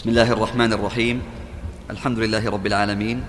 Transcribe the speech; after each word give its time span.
بسم 0.00 0.10
الله 0.16 0.32
الرحمن 0.32 0.72
الرحيم. 0.72 1.22
الحمد 1.90 2.18
لله 2.18 2.50
رب 2.50 2.66
العالمين. 2.66 3.20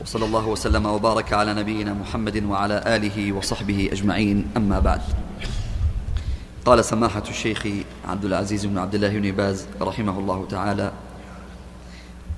وصلى 0.00 0.24
الله 0.24 0.46
وسلم 0.46 0.86
وبارك 0.86 1.32
على 1.32 1.54
نبينا 1.54 1.94
محمد 1.94 2.44
وعلى 2.44 2.82
آله 2.86 3.32
وصحبه 3.32 3.88
أجمعين. 3.92 4.46
أما 4.56 4.78
بعد. 4.78 5.02
قال 6.64 6.84
سماحة 6.84 7.22
الشيخ 7.28 7.66
عبد 8.08 8.24
العزيز 8.24 8.66
بن 8.66 8.78
عبد 8.78 8.94
الله 8.94 9.18
بن 9.18 9.30
باز 9.30 9.66
رحمه 9.82 10.18
الله 10.18 10.46
تعالى 10.46 10.92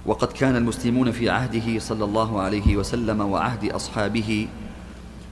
وقد 0.07 0.32
كان 0.32 0.57
المسلمون 0.57 1.12
في 1.12 1.30
عهده 1.30 1.79
صلى 1.79 2.05
الله 2.05 2.41
عليه 2.41 2.77
وسلم 2.77 3.21
وعهد 3.21 3.73
أصحابه 3.73 4.48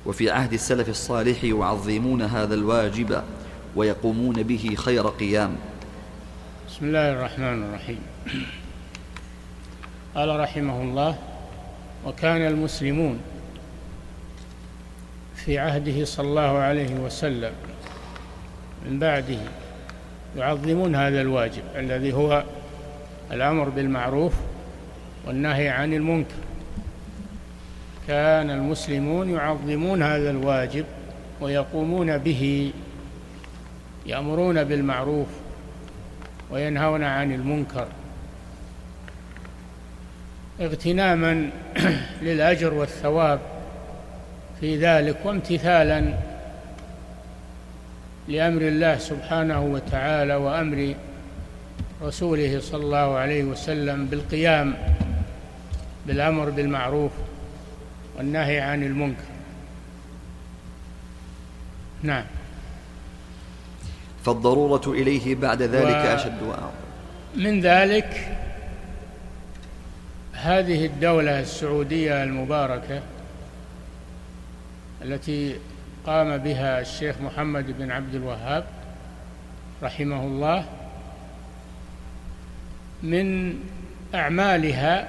وفي 0.07 0.31
عهد 0.31 0.53
السلف 0.53 0.89
الصالح 0.89 1.45
يعظمون 1.45 2.23
هذا 2.23 2.55
الواجب 2.55 3.23
ويقومون 3.77 4.43
به 4.43 4.75
خير 4.77 5.09
قيام. 5.09 5.57
بسم 6.69 6.85
الله 6.85 7.13
الرحمن 7.13 7.63
الرحيم. 7.65 8.10
قال 10.15 10.41
رحمه 10.41 10.83
الله 10.83 11.19
وكان 12.07 12.47
المسلمون 12.47 13.21
في 15.35 15.59
عهده 15.59 16.05
صلى 16.05 16.29
الله 16.29 16.59
عليه 16.59 16.95
وسلم 16.95 17.53
من 18.87 18.99
بعده 18.99 19.39
يعظمون 20.37 20.95
هذا 20.95 21.21
الواجب 21.21 21.63
الذي 21.77 22.13
هو 22.13 22.45
الأمر 23.33 23.69
بالمعروف 23.69 24.35
والنهي 25.27 25.69
عن 25.69 25.95
المنكر. 25.95 26.35
كان 28.09 28.51
المسلمون 28.51 29.31
يعظمون 29.31 30.03
هذا 30.03 30.31
الواجب 30.31 30.85
ويقومون 31.41 32.19
به 32.19 32.73
يأمرون 34.07 34.65
بالمعروف 34.65 35.29
وينهون 36.51 37.05
عن 37.05 37.33
المنكر. 37.33 37.89
اغتناما 40.61 41.51
للأجر 42.23 42.75
والثواب 42.75 43.41
في 44.61 44.77
ذلك 44.77 45.17
وامتثالا 45.25 46.15
لأمر 48.29 48.63
الله 48.63 48.99
سبحانه 48.99 49.61
وتعالى 49.61 50.35
وأمر 50.35 50.95
رسوله 52.03 52.61
صلى 52.61 52.85
الله 52.85 53.17
عليه 53.17 53.45
وسلم 53.45 54.07
بالقيام 54.07 54.75
بالأمر 56.07 56.51
بالمعروف 56.51 57.13
والنهي 58.17 58.61
عن 58.61 58.83
المنكر. 58.83 59.25
نعم. 62.03 62.25
فالضرورة 64.25 64.83
إليه 64.87 65.35
بعد 65.35 65.63
ذلك 65.63 66.05
و... 66.07 66.15
أشد 66.15 66.43
وأعظم. 66.43 66.71
من 67.37 67.61
ذلك 67.61 68.40
هذه 70.43 70.87
الدولة 70.87 71.41
السعودية 71.41 72.23
المباركة 72.23 73.03
التي 75.03 75.57
قام 76.07 76.37
بها 76.37 76.81
الشيخ 76.81 77.21
محمد 77.21 77.79
بن 77.79 77.91
عبد 77.91 78.15
الوهاب 78.15 78.65
رحمه 79.83 80.23
الله 80.23 80.65
من 83.03 83.55
أعمالها 84.15 85.09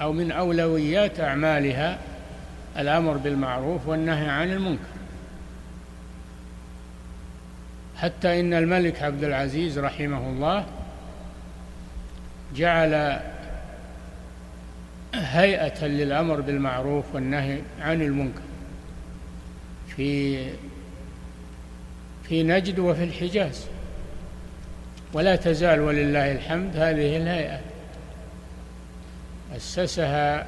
أو 0.00 0.12
من 0.12 0.32
أولويات 0.32 1.20
أعمالها 1.20 1.98
الأمر 2.78 3.16
بالمعروف 3.16 3.86
والنهي 3.86 4.28
عن 4.28 4.52
المنكر. 4.52 4.82
حتى 7.96 8.40
إن 8.40 8.54
الملك 8.54 9.02
عبد 9.02 9.24
العزيز 9.24 9.78
رحمه 9.78 10.30
الله 10.30 10.66
جعل 12.54 13.20
هيئة 15.14 15.86
للأمر 15.86 16.40
بالمعروف 16.40 17.04
والنهي 17.14 17.58
عن 17.80 18.02
المنكر. 18.02 18.42
في 19.96 20.46
في 22.28 22.42
نجد 22.42 22.78
وفي 22.78 23.04
الحجاز. 23.04 23.66
ولا 25.12 25.36
تزال 25.36 25.80
ولله 25.80 26.32
الحمد 26.32 26.76
هذه 26.76 27.16
الهيئة. 27.16 27.60
أسسها 29.56 30.46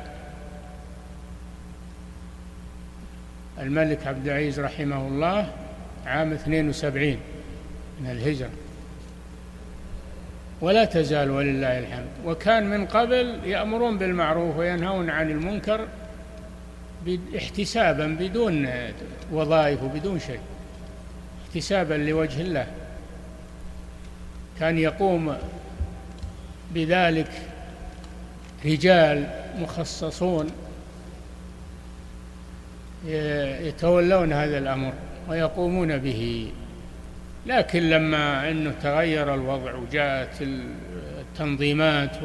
الملك 3.59 4.07
عبد 4.07 4.29
العزيز 4.29 4.61
رحمه 4.61 5.09
الله 5.09 5.53
عام 6.07 6.33
72 6.33 7.19
من 8.01 8.11
الهجرة. 8.11 8.51
ولا 10.65 10.85
تزال 10.85 11.31
ولله 11.31 11.79
الحمد. 11.79 12.07
وكان 12.25 12.71
من 12.71 12.87
قبل 12.87 13.41
يأمرون 13.45 13.99
بالمعروف 13.99 14.57
وينهون 14.57 15.11
عن 15.11 15.31
المنكر 15.31 15.89
احتسابا 17.37 18.07
بدون 18.07 18.69
وظائف 19.33 19.83
وبدون 19.83 20.19
شيء 20.19 20.41
احتسابا 21.47 21.95
لوجه 21.95 22.41
الله. 22.41 22.67
كان 24.61 24.79
يقوم 24.79 25.37
بذلك 26.75 27.31
رجال 28.65 29.27
مخصصون 29.59 30.51
يتولون 33.61 34.33
هذا 34.33 34.59
الأمر 34.59 34.93
ويقومون 35.29 35.99
به. 35.99 36.53
لكن 37.47 37.91
لما 37.91 38.51
إنه 38.51 38.75
تغير 38.83 39.35
الوضع 39.35 39.75
وجاءت 39.75 40.43
التنظيمات 40.43 42.17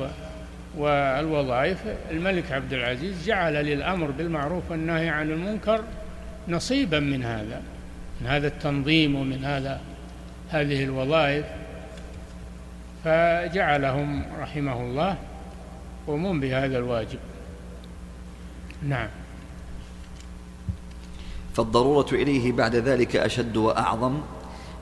والوظائف 0.77 1.77
الملك 2.11 2.51
عبد 2.51 2.73
العزيز 2.73 3.25
جعل 3.27 3.53
للأمر 3.53 4.11
بالمعروف 4.11 4.71
والنهي 4.71 5.09
عن 5.09 5.31
المنكر 5.31 5.83
نصيبا 6.47 6.99
من 6.99 7.23
هذا 7.23 7.61
من 8.21 8.27
هذا 8.27 8.47
التنظيم 8.47 9.15
ومن 9.15 9.45
هذا 9.45 9.81
هذه 10.49 10.83
الوظائف. 10.83 11.45
فجعلهم 13.03 14.25
رحمه 14.39 14.81
الله 14.81 15.17
يقومون 16.03 16.39
بهذا 16.39 16.77
الواجب. 16.77 17.19
نعم. 18.83 19.07
فالضرورة 21.55 22.07
إليه 22.11 22.51
بعد 22.51 22.75
ذلك 22.75 23.15
أشد 23.15 23.57
وأعظم 23.57 24.21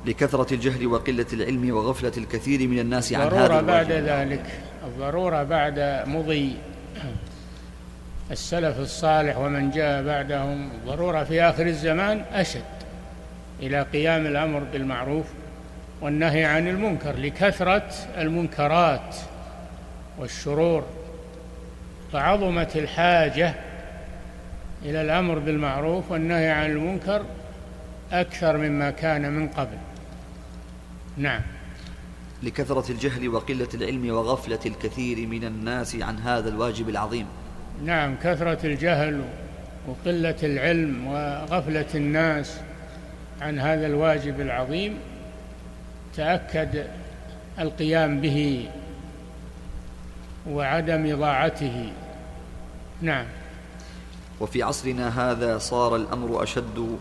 لكثرة 0.07 0.53
الجهل 0.53 0.87
وقلة 0.87 1.25
العلم 1.33 1.75
وغفلة 1.75 2.11
الكثير 2.17 2.67
من 2.67 2.79
الناس 2.79 3.13
عن 3.13 3.21
هذا 3.21 3.45
الواجب 3.45 3.65
بعد 3.67 3.91
ذلك 3.91 4.45
الضرورة 4.83 5.43
بعد 5.43 6.03
مضي 6.07 6.57
السلف 8.31 8.79
الصالح 8.79 9.37
ومن 9.37 9.71
جاء 9.71 10.03
بعدهم 10.03 10.69
الضرورة 10.71 11.23
في 11.23 11.41
آخر 11.41 11.65
الزمان 11.65 12.25
أشد 12.33 12.61
إلى 13.61 13.81
قيام 13.81 14.25
الأمر 14.25 14.59
بالمعروف 14.59 15.25
والنهي 16.01 16.45
عن 16.45 16.67
المنكر 16.67 17.15
لكثرة 17.17 17.89
المنكرات 18.17 19.15
والشرور. 20.19 20.83
فعظمت 22.13 22.75
الحاجة 22.77 23.53
إلى 24.85 25.01
الأمر 25.01 25.39
بالمعروف 25.39 26.11
والنهي 26.11 26.49
عن 26.49 26.71
المنكر 26.71 27.25
أكثر 28.11 28.57
مما 28.57 28.91
كان 28.91 29.31
من 29.31 29.47
قبل. 29.47 29.77
نعم. 31.17 31.41
لكثرة 32.43 32.91
الجهل 32.91 33.29
وقلة 33.29 33.67
العلم 33.73 34.09
وغفلة 34.09 34.59
الكثير 34.65 35.27
من 35.27 35.43
الناس 35.43 35.95
عن 35.95 36.19
هذا 36.19 36.49
الواجب 36.49 36.89
العظيم. 36.89 37.25
نعم 37.85 38.15
كثرة 38.15 38.65
الجهل 38.65 39.21
وقلة 39.87 40.35
العلم 40.43 41.07
وغفلة 41.07 41.85
الناس 41.95 42.59
عن 43.41 43.59
هذا 43.59 43.87
الواجب 43.87 44.41
العظيم 44.41 44.97
تأكد 46.15 46.87
القيام 47.59 48.21
به 48.21 48.69
وعدم 50.49 51.13
إضاعته. 51.13 51.93
نعم. 53.01 53.25
وفي 54.39 54.63
عصرنا 54.63 55.31
هذا 55.31 55.57
صار 55.57 55.95
الأمر 55.95 56.43
أشد 56.43 56.97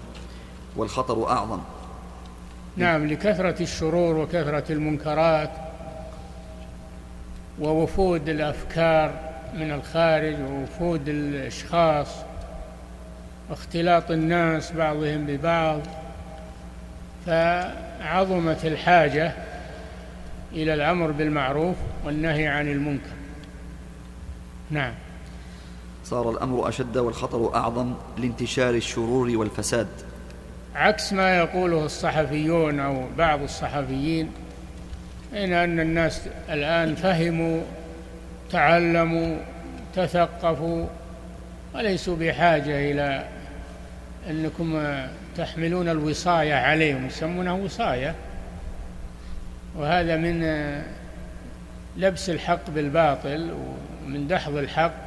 والخطر 0.76 1.30
أعظم. 1.30 1.60
نعم 2.76 3.06
لكثرة 3.06 3.62
الشرور 3.62 4.16
وكثرة 4.16 4.72
المنكرات 4.72 5.50
ووفود 7.60 8.28
الأفكار 8.28 9.14
من 9.54 9.72
الخارج 9.72 10.36
ووفود 10.40 11.08
الأشخاص 11.08 12.08
واختلاط 13.50 14.10
الناس 14.10 14.72
بعضهم 14.72 15.26
ببعض 15.26 15.80
فعظمت 17.26 18.64
الحاجة 18.64 19.32
إلى 20.52 20.74
الأمر 20.74 21.10
بالمعروف 21.10 21.76
والنهي 22.04 22.46
عن 22.46 22.68
المنكر. 22.68 23.16
نعم. 24.70 24.94
صار 26.04 26.30
الأمر 26.30 26.68
أشد 26.68 26.98
والخطر 26.98 27.54
أعظم 27.54 27.94
لانتشار 28.18 28.74
الشرور 28.74 29.36
والفساد. 29.36 30.05
عكس 30.76 31.12
ما 31.12 31.38
يقوله 31.38 31.84
الصحفيون 31.84 32.80
أو 32.80 33.04
بعض 33.18 33.42
الصحفيين 33.42 34.30
إن 35.32 35.52
أن 35.52 35.80
الناس 35.80 36.28
الآن 36.50 36.94
فهموا 36.94 37.60
تعلموا 38.50 39.36
تثقفوا 39.94 40.86
وليسوا 41.74 42.16
بحاجة 42.16 42.90
إلى 42.90 43.24
أنكم 44.30 44.96
تحملون 45.36 45.88
الوصاية 45.88 46.54
عليهم 46.54 47.06
يسمونها 47.06 47.52
وصاية. 47.52 48.14
وهذا 49.76 50.16
من 50.16 50.44
لبس 51.96 52.30
الحق 52.30 52.70
بالباطل 52.70 53.50
ومن 54.04 54.28
دحض 54.28 54.56
الحق 54.56 55.04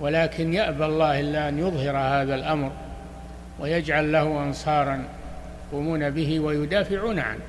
ولكن 0.00 0.54
يأبى 0.54 0.84
الله 0.84 1.20
إلا 1.20 1.48
أن 1.48 1.58
يظهر 1.58 1.96
هذا 1.96 2.34
الأمر. 2.34 2.72
ويجعل 3.60 4.12
له 4.12 4.44
أنصارا 4.44 5.04
يقومون 5.68 6.10
به 6.10 6.40
ويدافعون 6.40 7.18
عنه. 7.18 7.40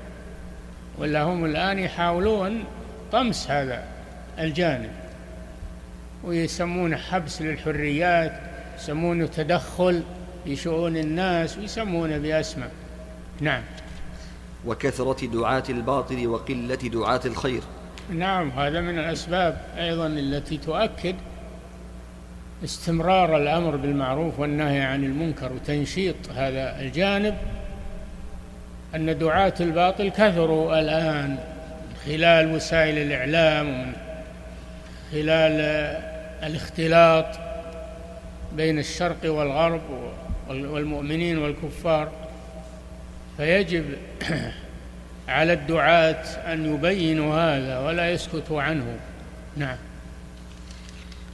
ولا 0.98 1.24
هم 1.24 1.46
الآن 1.46 1.80
يحاولون 1.80 2.64
طمس 3.12 3.52
هذا 3.52 3.84
الجانب. 4.40 4.92
ويسمونه 6.24 6.98
حبس 6.98 7.42
للحريات 7.42 8.40
يسمونه 8.78 9.26
تدخل 9.26 10.04
في 10.46 10.56
شؤون 10.56 10.98
الناس 10.98 11.58
ويسمونه 11.58 12.18
بأسماء. 12.18 12.72
نعم. 13.42 13.62
وكثرة 14.66 15.28
دعاة 15.28 15.64
الباطل 15.70 16.28
وقلة 16.28 16.76
دعاة 16.76 17.22
الخير. 17.26 17.62
نعم 18.10 18.50
هذا 18.50 18.82
من 18.82 19.00
الأسباب 19.00 19.62
أيضا 19.78 20.08
التي 20.08 20.58
تؤكد 20.58 21.16
استمرار 22.64 23.38
الأمر 23.38 23.76
بالمعروف 23.76 24.40
والنهي 24.40 24.82
عن 24.82 25.04
المنكر 25.04 25.54
وتنشيط 25.54 26.16
هذا 26.36 26.80
الجانب 26.80 27.36
أن 28.96 29.18
دعاة 29.18 29.54
الباطل 29.60 30.10
كثروا 30.10 30.80
الآن 30.80 31.38
خلال 32.06 32.56
وسائل 32.56 32.98
الإعلام 32.98 33.68
ومن 33.70 33.94
خلال 35.12 35.52
الاختلاط 36.44 37.26
بين 38.56 38.80
الشرق 38.80 39.18
والغرب 39.24 39.82
والمؤمنين 40.50 41.38
والكفار. 41.38 42.12
فيجب 43.38 43.86
على 45.28 45.54
الدعاة 45.54 46.24
أن 46.54 46.74
يبينوا 46.74 47.36
هذا 47.36 47.80
ولا 47.80 48.12
يسكتوا 48.12 48.62
عنه. 48.62 48.86
نعم. 49.58 49.78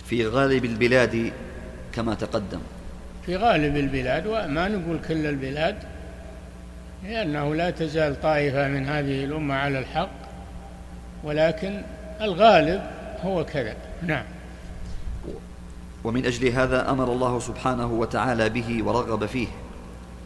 في 0.10 0.28
غالب 0.28 0.66
البلاد 0.66 1.32
كما 1.94 2.14
تقدم. 2.14 2.60
في 3.26 3.36
غالب 3.36 3.78
البلاد 3.78 4.28
وما 4.28 4.68
نقول 4.68 5.00
كل 5.08 5.26
البلاد 5.26 5.76
لأنه 7.04 7.56
لا 7.56 7.70
تزال 7.70 8.22
طائفة 8.22 8.68
من 8.68 8.86
هذه 8.86 9.24
الأمة 9.24 9.56
على 9.56 9.80
الحق 9.80 10.10
ولكن 11.24 11.82
الغالب 12.22 12.82
هو 13.24 13.46
كذا. 13.46 13.76
نعم. 14.02 14.24
ومن 16.04 16.26
أجل 16.26 16.48
هذا 16.48 16.92
أمر 16.92 17.12
الله 17.14 17.40
سبحانه 17.40 17.94
وتعالى 17.94 18.50
به 18.50 18.84
ورغب 18.84 19.26
فيه. 19.26 19.48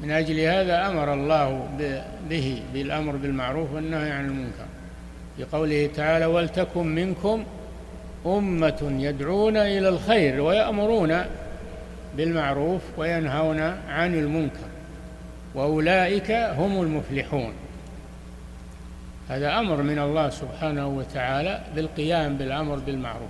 من 0.03 0.11
أجل 0.11 0.39
هذا 0.39 0.87
أمر 0.87 1.13
الله 1.13 1.69
به 2.29 2.63
بالأمر 2.73 3.15
بالمعروف 3.15 3.73
والنهي 3.73 4.11
عن 4.11 4.25
المنكر. 4.25 4.65
في 5.37 5.43
قوله 5.43 5.89
تعالى 5.95 6.25
ولتكن 6.25 6.95
منكم 6.95 7.43
أمة 8.25 8.97
يدعون 8.99 9.57
إلى 9.57 9.89
الخير 9.89 10.41
ويأمرون 10.41 11.25
بالمعروف 12.17 12.81
وينهون 12.97 13.59
عن 13.89 14.13
المنكر 14.13 14.67
وأولئك 15.55 16.31
هم 16.31 16.81
المفلحون. 16.81 17.53
هذا 19.29 19.59
أمر 19.59 19.81
من 19.81 19.99
الله 19.99 20.29
سبحانه 20.29 20.87
وتعالى 20.87 21.61
بالقيام 21.75 22.37
بالأمر 22.37 22.75
بالمعروف. 22.75 23.29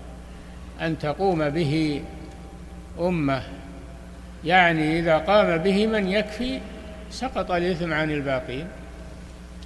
أن 0.82 1.00
تقوم 1.00 1.50
به 1.50 2.02
أمة 3.00 3.44
يعني 4.46 5.00
إذا 5.00 5.18
قام 5.18 5.58
به 5.58 5.88
من 5.88 6.08
يكفي 6.08 6.60
سقط 7.12 7.52
الإثم 7.52 7.94
عن 7.94 8.12
الباقين 8.12 8.68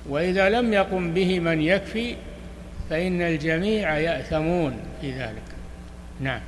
وإذا 0.10 0.50
لم 0.50 0.74
يقم 0.74 1.14
به 1.14 1.40
من 1.40 1.62
يكفي 1.62 2.16
فإن 2.90 3.22
الجميع 3.22 3.98
يأثمون 3.98 4.80
في 5.02 5.12
ذلك. 5.12 5.44
نعم. 6.20 6.42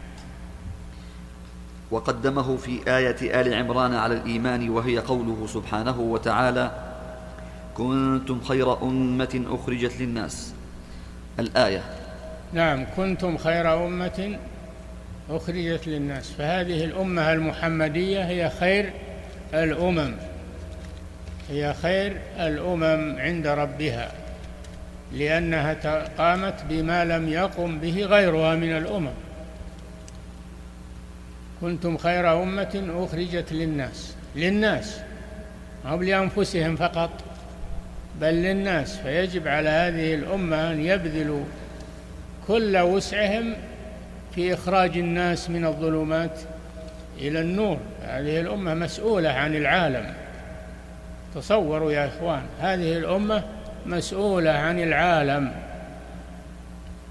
وقدمه 1.92 2.58
في 2.58 2.80
آية 2.98 3.42
آل 3.42 3.54
عمران 3.54 3.94
على 3.94 4.14
الإيمان 4.14 4.70
وهي 4.70 4.98
قوله 4.98 5.48
سبحانه 5.48 6.00
وتعالى 6.00 6.72
كنتم 7.78 8.42
خير 8.42 8.82
أمة 8.84 9.44
أخرجت 9.48 10.02
للناس. 10.02 10.54
الآية. 11.40 11.84
نعم. 12.54 12.86
كنتم 12.98 13.38
خير 13.38 13.86
أمة 13.88 14.38
أخرجت 15.30 15.88
للناس. 15.88 16.32
فهذه 16.32 16.84
الأمة 16.86 17.34
المحمدية 17.34 18.28
هي 18.28 18.50
خير 18.60 18.94
الأمم. 19.54 20.16
هي 21.50 21.74
خير 21.74 22.18
الأمم 22.40 23.16
عند 23.20 23.48
ربها. 23.48 24.12
لأنها 25.14 25.74
قامت 26.18 26.64
بما 26.70 27.06
لم 27.06 27.30
يقم 27.30 27.80
به 27.80 28.06
غيرها 28.06 28.56
من 28.56 28.78
الأمم. 28.78 29.12
كنتم 31.62 31.98
خير 31.98 32.44
أمة 32.44 32.88
أخرجت 32.96 33.54
للناس. 33.54 34.16
للناس 34.36 35.00
هم 35.86 36.04
لأنفسهم 36.04 36.76
فقط 36.76 37.10
بل 38.22 38.34
للناس. 38.34 38.98
فيجب 38.98 39.48
على 39.48 39.70
هذه 39.70 40.14
الأمة 40.14 40.72
أن 40.72 40.86
يبذلوا 40.86 41.44
كل 42.48 42.78
وسعهم 42.78 43.54
في 44.36 44.54
إخراج 44.54 44.98
الناس 44.98 45.50
من 45.50 45.66
الظلمات 45.66 46.40
إلى 47.18 47.42
النور. 47.42 47.78
هذه 48.04 48.40
الأمة 48.40 48.74
مسؤولة 48.74 49.30
عن 49.30 49.56
العالم. 49.56 50.14
تصوروا 51.36 51.92
يا 51.92 52.08
إخوان 52.08 52.42
هذه 52.60 52.98
الأمة 52.98 53.44
مسؤولة 53.86 54.52
عن 54.52 54.80
العالم 54.80 55.52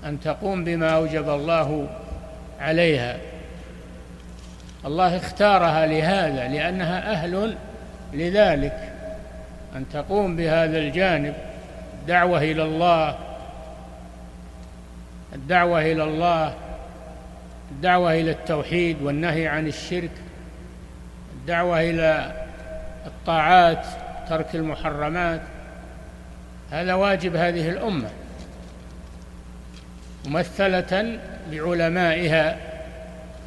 أن 0.04 0.20
تقوم 0.20 0.64
بما 0.64 0.90
أوجب 0.90 1.28
الله 1.28 1.88
عليها. 2.60 3.16
الله 4.84 5.16
اختارها 5.16 5.86
لهذا 5.86 6.48
لأنها 6.48 7.12
أهل 7.12 7.56
لذلك. 8.12 8.92
أن 9.76 9.84
تقوم 9.92 10.36
بهذا 10.36 10.78
الجانب 10.78 11.34
الدعوة 12.00 12.38
إلى 12.38 12.62
الله 12.62 13.18
الدعوة 15.34 15.80
إلى 15.80 16.04
الله 16.04 16.54
الدعوة 17.70 18.12
إلى 18.12 18.30
التوحيد 18.30 19.02
والنهي 19.02 19.48
عن 19.48 19.66
الشرك 19.66 20.10
الدعوة 21.32 21.80
إلى 21.80 22.32
الطاعات 23.06 23.86
ترك 24.28 24.54
المحرمات. 24.54 25.40
هذا 26.70 26.94
واجب 26.94 27.36
هذه 27.36 27.68
الأمة. 27.68 28.10
ممثلة 30.26 31.18
بعلمائها 31.50 32.56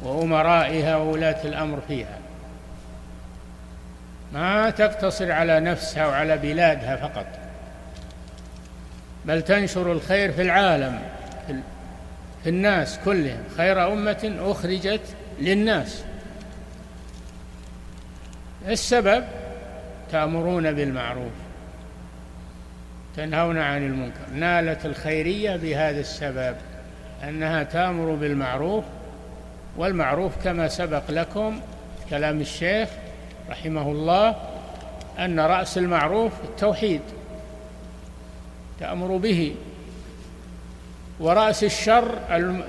وأمرائها 0.02 0.96
وولاة 0.96 1.44
الأمر 1.44 1.80
فيها. 1.88 2.18
ما 4.32 4.70
تقتصر 4.70 5.32
على 5.32 5.60
نفسها 5.60 6.06
وعلى 6.06 6.38
بلادها 6.38 6.96
فقط. 6.96 7.26
بل 9.24 9.42
تنشر 9.42 9.92
الخير 9.92 10.32
في 10.32 10.42
العالم 10.42 10.98
في 12.42 12.48
الناس 12.48 12.98
كلهم. 13.04 13.44
خير 13.56 13.92
أمة 13.92 14.34
أخرجت 14.40 15.00
للناس. 15.40 16.04
السبب 18.68 19.24
تأمرون 20.12 20.72
بالمعروف. 20.72 21.32
تنهون 23.16 23.58
عن 23.58 23.86
المنكر. 23.86 24.30
نالت 24.34 24.86
الخيرية 24.86 25.56
بهذا 25.56 26.00
السبب 26.00 26.56
أنها 27.28 27.62
تأمر 27.62 28.14
بالمعروف 28.14 28.84
والمعروف 29.76 30.32
كما 30.44 30.68
سبق 30.68 31.10
لكم 31.10 31.60
كلام 32.10 32.40
الشيخ 32.40 32.88
رحمه 33.50 33.90
الله 33.90 34.36
أن 35.18 35.40
رأس 35.40 35.78
المعروف 35.78 36.32
التوحيد 36.44 37.00
تأمر 38.80 39.16
به. 39.16 39.54
ورأس 41.20 41.64
الشر 41.64 42.18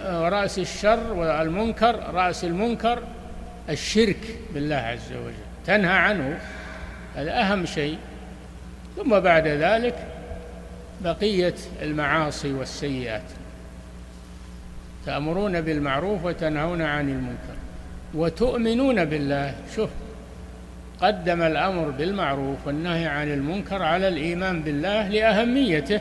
ورأس 0.05 0.59
الشر 0.59 1.13
والمنكر 1.13 2.13
رأس 2.13 2.43
المنكر 2.43 3.03
الشرك 3.69 4.37
بالله 4.53 4.75
عز 4.75 5.13
وجل 5.13 5.33
تنهى 5.65 5.97
عنه 5.97 6.39
هذا 7.15 7.41
أهم 7.41 7.65
شيء. 7.65 7.97
ثم 8.95 9.19
بعد 9.19 9.47
ذلك 9.47 9.95
بقية 11.03 11.55
المعاصي 11.81 12.53
والسيئات. 12.53 13.23
تأمرون 15.05 15.61
بالمعروف 15.61 16.25
وتنهون 16.25 16.81
عن 16.81 17.09
المنكر 17.09 17.55
وتؤمنون 18.13 19.05
بالله. 19.05 19.53
شوف 19.75 19.89
قدم 21.01 21.41
الأمر 21.41 21.89
بالمعروف 21.89 22.67
والنهي 22.67 23.05
عن 23.05 23.31
المنكر 23.31 23.81
على 23.81 24.07
الإيمان 24.07 24.61
بالله 24.61 25.07
لأهميته 25.07 25.99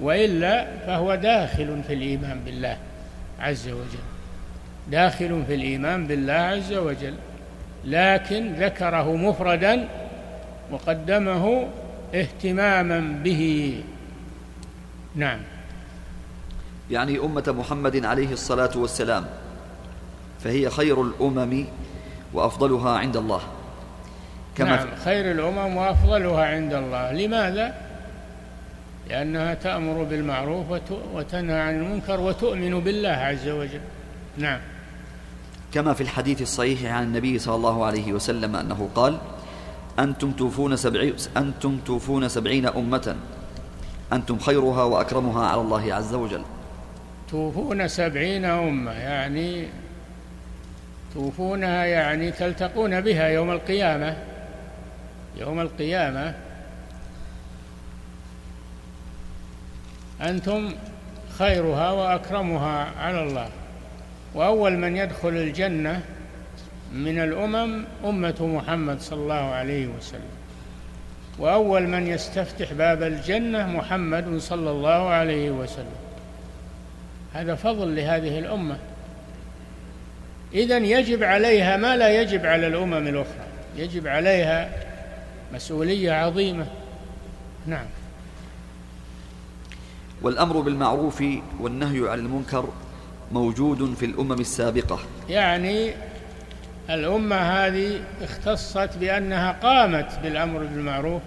وإلا 0.00 0.66
فهو 0.86 1.14
داخل 1.14 1.82
في 1.86 1.94
الإيمان 1.94 2.40
بالله 2.44 2.76
عز 3.40 3.68
وجل. 3.68 4.04
داخل 4.90 5.42
في 5.46 5.54
الإيمان 5.54 6.06
بالله 6.06 6.32
عز 6.32 6.72
وجل 6.72 7.14
لكن 7.84 8.54
ذكره 8.54 9.16
مفردا 9.16 9.88
وقدمه 10.70 11.68
اهتماما 12.14 13.00
به 13.24 13.74
نعم. 15.14 15.40
يعني 16.90 17.18
أمة 17.18 17.54
محمد 17.58 18.04
عليه 18.04 18.32
الصلاة 18.32 18.70
والسلام 18.76 19.26
فهي 20.40 20.70
خير 20.70 21.02
الأمم 21.02 21.64
وأفضلها 22.32 22.98
عند 22.98 23.16
الله. 23.16 23.40
كما 24.56 24.76
نعم 24.76 24.88
خير 25.04 25.30
الأمم 25.30 25.76
وأفضلها 25.76 26.44
عند 26.44 26.72
الله. 26.74 27.12
لماذا؟ 27.12 27.74
لأنها 29.08 29.54
تأمر 29.54 30.04
بالمعروف 30.04 30.66
وتنهى 31.14 31.60
عن 31.60 31.74
المنكر 31.74 32.20
وتؤمن 32.20 32.80
بالله 32.80 33.08
عز 33.08 33.48
وجل. 33.48 33.80
نعم. 34.38 34.60
كما 35.72 35.94
في 35.94 36.00
الحديث 36.00 36.42
الصحيح 36.42 36.92
عن 36.92 37.02
النبي 37.02 37.38
صلى 37.38 37.54
الله 37.54 37.84
عليه 37.84 38.12
وسلم 38.12 38.56
أنه 38.56 38.88
قال 38.94 39.18
أنتم 39.98 40.32
توفون, 40.32 40.76
سبعي 40.76 41.14
أنتم 41.36 41.78
توفون 41.86 42.28
سبعين 42.28 42.66
أمة. 42.66 43.16
أنتم 44.12 44.38
خيرها 44.38 44.82
وأكرمها 44.84 45.46
على 45.46 45.60
الله 45.60 45.94
عز 45.94 46.14
وجل. 46.14 46.42
توفون 47.30 47.88
سبعين 47.88 48.44
أمة 48.44 48.92
يعني 48.92 49.68
توفونها 51.14 51.84
يعني 51.84 52.30
تلتقون 52.30 53.00
بها 53.00 53.26
يوم 53.28 53.50
القيامة. 53.50 54.16
يوم 55.36 55.60
القيامة. 55.60 56.34
أنتم 60.20 60.74
خيرها 61.38 61.90
وأكرمها 61.90 62.90
على 62.98 63.22
الله. 63.22 63.48
وأول 64.34 64.78
من 64.78 64.96
يدخل 64.96 65.28
الجنة 65.28 66.00
من 66.92 67.18
الأمم 67.18 67.84
أمة 68.04 68.36
محمد 68.40 69.00
صلى 69.00 69.22
الله 69.22 69.34
عليه 69.34 69.86
وسلم. 69.86 70.41
وأول 71.42 71.88
من 71.88 72.06
يستفتح 72.06 72.72
باب 72.72 73.02
الجنة 73.02 73.66
محمد 73.66 74.38
صلى 74.38 74.70
الله 74.70 75.08
عليه 75.08 75.50
وسلم. 75.50 75.96
هذا 77.32 77.54
فضل 77.54 77.96
لهذه 77.96 78.38
الأمة. 78.38 78.76
إذا 80.54 80.76
يجب 80.78 81.22
عليها 81.22 81.76
ما 81.76 81.96
لا 81.96 82.20
يجب 82.20 82.46
على 82.46 82.66
الأمم 82.66 83.08
الأخرى. 83.08 83.46
يجب 83.76 84.06
عليها 84.06 84.70
مسؤولية 85.54 86.12
عظيمة. 86.12 86.66
نعم. 87.66 87.86
والأمر 90.22 90.60
بالمعروف 90.60 91.24
والنهي 91.60 92.10
عن 92.10 92.18
المنكر 92.18 92.68
موجود 93.32 93.94
في 93.94 94.06
الأمم 94.06 94.40
السابقة. 94.40 94.98
يعني 95.28 95.90
الأمة 96.90 97.36
هذه 97.36 98.00
اختصت 98.22 98.96
بأنها 99.00 99.52
قامت 99.52 100.18
بالأمر 100.22 100.58
بالمعروف 100.58 101.22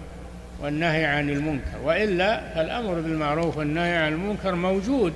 والنهي 0.65 1.05
عن 1.05 1.29
المنكر 1.29 1.77
وإلا 1.83 2.41
فالأمر 2.55 2.93
بالمعروف 2.93 3.57
والنهي 3.57 3.97
عن 3.97 4.13
المنكر 4.13 4.55
موجود 4.55 5.13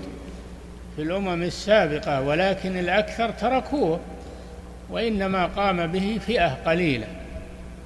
في 0.96 1.02
الأمم 1.02 1.44
السابقة 1.44 2.22
ولكن 2.22 2.78
الأكثر 2.78 3.30
تركوه 3.30 4.00
وإنما 4.90 5.46
قام 5.46 5.88
به 5.88 6.20
فئة 6.28 6.48
قليلة 6.66 7.08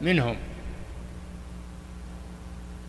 منهم. 0.02 0.36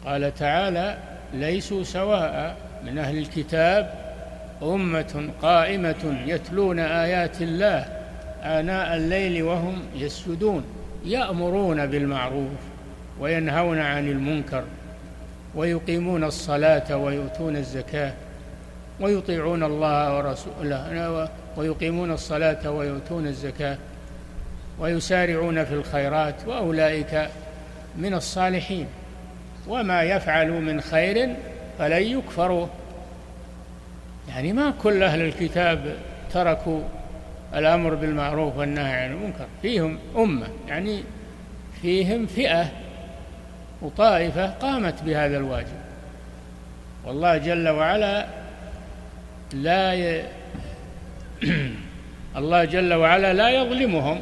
قال 0.05 0.35
تعالى 0.35 0.99
ليسوا 1.35 1.83
سواء 1.83 2.57
من 2.87 2.99
أهل 2.99 3.19
الكتاب 3.19 3.95
أمة 4.63 5.31
قائمة 5.43 6.19
يتلون 6.27 6.79
آيات 6.79 7.43
الله 7.43 7.79
آناء 8.43 8.97
الليل 8.97 9.43
وهم 9.43 9.83
يسجدون 9.95 10.65
يأمرون 11.05 11.87
بالمعروف. 11.87 12.74
وينهون 13.21 13.79
عن 13.79 14.09
المنكر 14.09 14.65
ويقيمون 15.55 16.25
الصلاة 16.25 16.97
ويؤتون 16.97 17.57
الزكاة 17.57 18.13
ويطيعون 19.01 19.63
الله 19.63 20.17
ورسوله 20.17 21.29
ويقيمون 21.57 22.11
الصلاة 22.11 22.71
ويؤتون 22.71 23.27
الزكاة 23.27 23.79
ويسارعون 24.79 25.65
في 25.65 25.75
الخيرات 25.75 26.35
وأولئك 26.47 27.29
من 27.97 28.15
الصالحين 28.15 28.87
وما 29.69 30.03
يفعلوا 30.03 30.61
من 30.61 30.81
خير 30.81 31.35
فلن 31.79 32.03
يكفروا. 32.03 32.67
يعني 34.29 34.53
ما 34.53 34.75
كل 34.83 35.03
أهل 35.03 35.21
الكتاب 35.21 35.97
تركوا 36.33 36.81
الأمر 37.55 37.95
بالمعروف 37.95 38.57
والنهي 38.57 38.93
عن 38.93 39.13
المنكر 39.13 39.47
فيهم 39.63 39.99
أمة 40.17 40.47
يعني 40.69 41.03
فيهم 41.83 42.27
فئة 42.27 42.84
وطائفة 43.85 44.47
قامت 44.47 45.03
بهذا 45.03 45.37
الواجب. 45.37 45.79
والله 47.07 47.37
جل 47.37 47.69
وعلا 47.69 48.27
لا 49.53 49.95
ي... 49.95 50.25
الله 52.39 52.65
جل 52.65 52.95
وعلا 52.95 53.33
لا 53.33 53.51
يظلمهم 53.51 54.21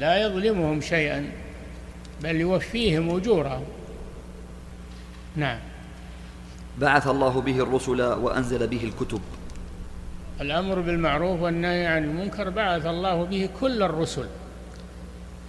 لا 0.00 0.22
يظلمهم 0.22 0.80
شيئا 0.80 1.30
بل 2.22 2.36
يوفيهم 2.36 3.16
أجورهم. 3.16 3.64
نعم. 5.36 5.58
بعث 6.78 7.06
الله 7.06 7.40
به 7.40 7.58
الرسل 7.58 8.02
وأنزل 8.02 8.66
به 8.66 8.84
الكتب. 8.84 9.20
الأمر 10.40 10.80
بالمعروف 10.80 11.40
والنهي 11.40 11.86
عن 11.86 12.04
المنكر 12.04 12.50
بعث 12.50 12.86
الله 12.86 13.24
به 13.24 13.48
كل 13.60 13.82
الرسل 13.82 14.26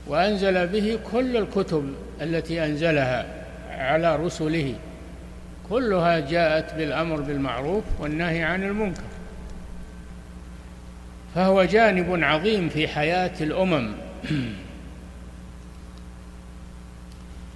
وأنزل 0.07 0.67
به 0.67 0.99
كل 1.11 1.37
الكتب. 1.37 1.93
التي 2.21 2.65
أنزلها 2.65 3.25
على 3.69 4.15
رسله 4.15 4.75
كلها 5.69 6.19
جاءت 6.19 6.73
بالأمر 6.73 7.21
بالمعروف 7.21 7.83
والنهي 7.99 8.43
عن 8.43 8.63
المنكر. 8.63 9.03
فهو 11.35 11.63
جانب 11.63 12.23
عظيم 12.23 12.69
في 12.69 12.87
حياة 12.87 13.33
الأمم. 13.41 13.91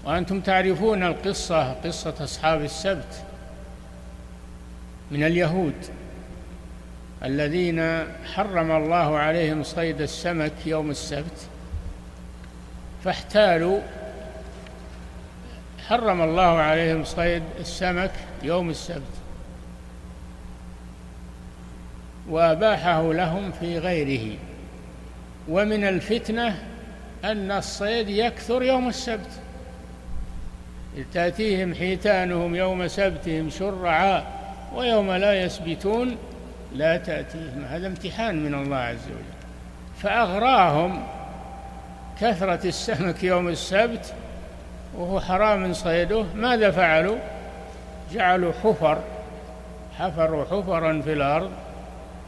وأنتم 0.06 0.42
تعرفون 0.42 1.04
القصة 1.04 1.74
قصة 1.74 2.14
أصحاب 2.24 2.62
السبت 2.64 3.24
من 5.12 5.24
اليهود 5.24 5.74
الذين 7.24 8.04
حرم 8.34 8.72
الله 8.72 9.18
عليهم 9.18 9.64
صيد 9.64 10.02
السمك 10.02 10.52
يوم 10.66 10.90
السبت 10.92 11.48
فاحتالوا 13.04 13.80
حرم 15.90 16.22
الله 16.22 16.42
عليهم 16.42 17.04
صيد 17.04 17.44
السمك 17.60 18.12
يوم 18.44 18.70
السبت. 18.70 19.02
وأباحه 22.30 23.14
لهم 23.14 23.52
في 23.52 23.78
غيره. 23.78 24.38
ومن 25.50 25.84
الفتنة 25.84 26.64
أن 27.24 27.52
الصيد 27.52 28.10
يكثر 28.10 28.64
يوم 28.64 28.88
السبت. 28.88 29.32
تأتيهم 31.14 31.76
حيتانهم 31.76 32.56
يوم 32.56 32.88
سبتهم 32.88 33.50
شرعا 33.50 34.24
ويوم 34.76 35.12
لا 35.12 35.44
يسبتون 35.44 36.18
لا 36.76 36.98
تأتيهم. 36.98 37.66
هذا 37.70 37.88
امتحان 37.88 38.44
من 38.44 38.54
الله 38.54 38.78
عز 38.78 39.06
وجل. 39.06 39.38
فأغراهم 40.02 41.04
كثرة 42.22 42.68
السمك 42.68 43.24
يوم 43.24 43.48
السبت 43.48 44.14
وهو 44.96 45.20
حرام 45.20 45.74
صيده 45.74 46.24
ماذا 46.36 46.72
فعلوا؟ 46.72 47.18
جعلوا 48.14 48.54
حفر 48.64 49.02
حفروا 50.00 50.46
حفرا 50.46 51.02
في 51.02 51.14
الأرض 51.14 51.52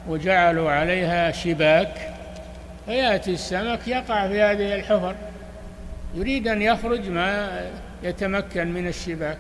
وجعلوا 0.08 0.72
عليها 0.72 1.32
شباك 1.32 2.14
فيأتي 2.86 3.34
السمك 3.34 3.88
يقع 3.88 4.28
في 4.28 4.42
هذه 4.42 4.76
الحفر. 4.76 5.16
يريد 6.16 6.48
أن 6.48 6.62
يخرج 6.62 7.10
ما 7.10 7.62
يتمكن 8.04 8.74
من 8.74 8.88
الشباك. 8.88 9.38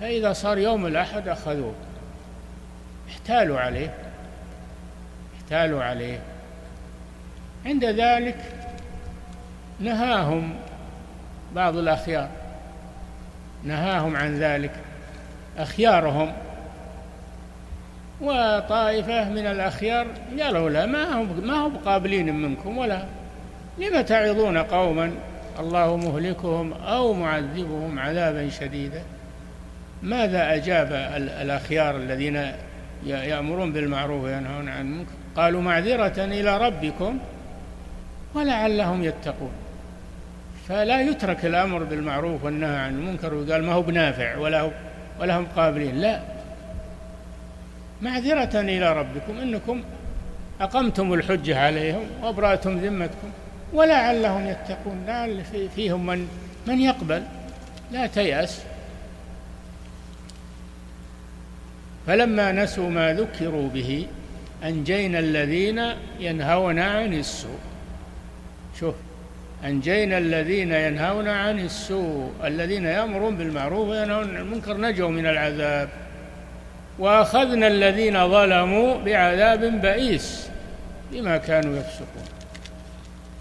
فإذا 0.00 0.32
صار 0.32 0.58
يوم 0.58 0.86
الأحد 0.86 1.28
أخذوه. 1.28 1.74
احتالوا 3.08 3.60
عليه. 3.60 3.94
احتالوا 5.36 5.84
عليه. 5.84 6.18
عند 7.66 7.84
ذلك 7.84 8.36
نهاهم 9.80 10.54
بعض 11.54 11.76
الأخيار. 11.76 12.28
نهاهم 13.64 14.16
عن 14.16 14.34
ذلك. 14.34 14.72
أخيارهم. 15.58 16.32
وطائفة 18.20 19.30
من 19.30 19.46
الأخيار 19.46 20.06
قالوا 20.40 20.70
لا 20.70 20.86
ما 20.86 21.20
هم 21.20 21.46
ما 21.46 21.54
هم 21.54 21.76
قابلين 21.76 22.34
منكم 22.34 22.78
ولا. 22.78 23.04
لم 23.78 24.00
تعظون 24.00 24.58
قوما؟ 24.58 25.12
الله 25.58 25.96
مهلكهم 25.96 26.72
أو 26.72 27.12
معذبهم 27.12 27.98
عذابا 27.98 28.48
شديدا. 28.48 29.02
ماذا 30.02 30.54
أجاب 30.54 30.92
الأخيار 31.16 31.96
الذين 31.96 32.52
يأمرون 33.06 33.72
بالمعروف 33.72 34.24
وينهون 34.24 34.68
عن 34.68 34.80
المنكر؟ 34.80 35.12
قالوا 35.36 35.62
معذرة 35.62 36.24
إلى 36.24 36.58
ربكم 36.58 37.18
ولعلهم 38.34 39.04
يتقون. 39.04 39.52
فلا 40.68 41.00
يترك 41.00 41.44
الأمر 41.44 41.84
بالمعروف 41.84 42.44
والنهي 42.44 42.76
عن 42.76 42.94
المنكر 42.94 43.34
ويقال 43.34 43.64
ما 43.64 43.72
هو 43.72 43.82
بنافع 43.82 44.36
ولا 44.36 44.60
هو 44.60 44.70
ولا 45.20 45.38
هم 45.38 45.46
قابلين. 45.56 46.00
لا. 46.00 46.20
معذرة 48.02 48.60
إلى 48.60 48.92
ربكم 48.92 49.38
إنكم 49.38 49.82
أقمتم 50.60 51.14
الحجة 51.14 51.60
عليهم 51.60 52.06
وأبرأتم 52.22 52.78
ذمتكم 52.78 53.30
ولعلهم 53.72 54.46
يتقون. 54.46 55.04
لعل 55.06 55.44
فيهم 55.76 56.06
من 56.06 56.28
من 56.66 56.80
يقبل. 56.80 57.22
لا 57.92 58.06
تيأس. 58.06 58.62
فلما 62.06 62.52
نسوا 62.52 62.90
ما 62.90 63.14
ذكروا 63.14 63.68
به 63.68 64.06
أنجينا 64.64 65.18
الذين 65.18 65.82
ينهون 66.20 66.78
عن 66.78 67.14
السوء. 67.14 67.58
شوف. 68.80 68.94
أنجينا 69.64 70.18
الذين 70.18 70.72
ينهون 70.72 71.28
عن 71.28 71.58
السوء 71.58 72.32
الذين 72.44 72.84
يأمرون 72.84 73.36
بالمعروف 73.36 73.88
وينهون 73.88 74.36
عن 74.36 74.36
المنكر 74.36 74.76
نجوا 74.76 75.08
من 75.08 75.26
العذاب. 75.26 75.88
وأخذنا 76.98 77.66
الذين 77.66 78.28
ظلموا 78.28 78.98
بعذاب 78.98 79.80
بئيس 79.80 80.48
بما 81.12 81.36
كانوا 81.36 81.76
يفسقون. 81.76 82.24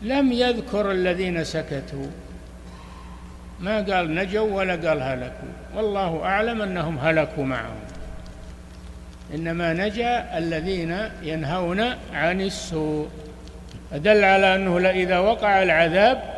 لم 0.02 0.32
يذكر 0.32 0.92
الذين 0.92 1.44
سكتوا. 1.44 2.08
ما 3.60 3.78
قال 3.78 4.16
نجوا 4.16 4.52
ولا 4.58 4.90
قال 4.90 5.02
هلكوا. 5.02 5.50
والله 5.76 6.24
أعلم 6.24 6.62
أنهم 6.62 6.98
هلكوا 7.00 7.44
معهم. 7.44 7.80
إنما 9.36 9.74
نجا 9.74 10.38
الذين 10.38 10.98
ينهون 11.24 11.80
عن 12.14 12.42
السوء. 12.42 13.08
فدل 13.91 14.24
على 14.24 14.56
أنه 14.56 14.89
إذا 14.89 15.20
وقع 15.20 15.63
العذاب 15.63 16.38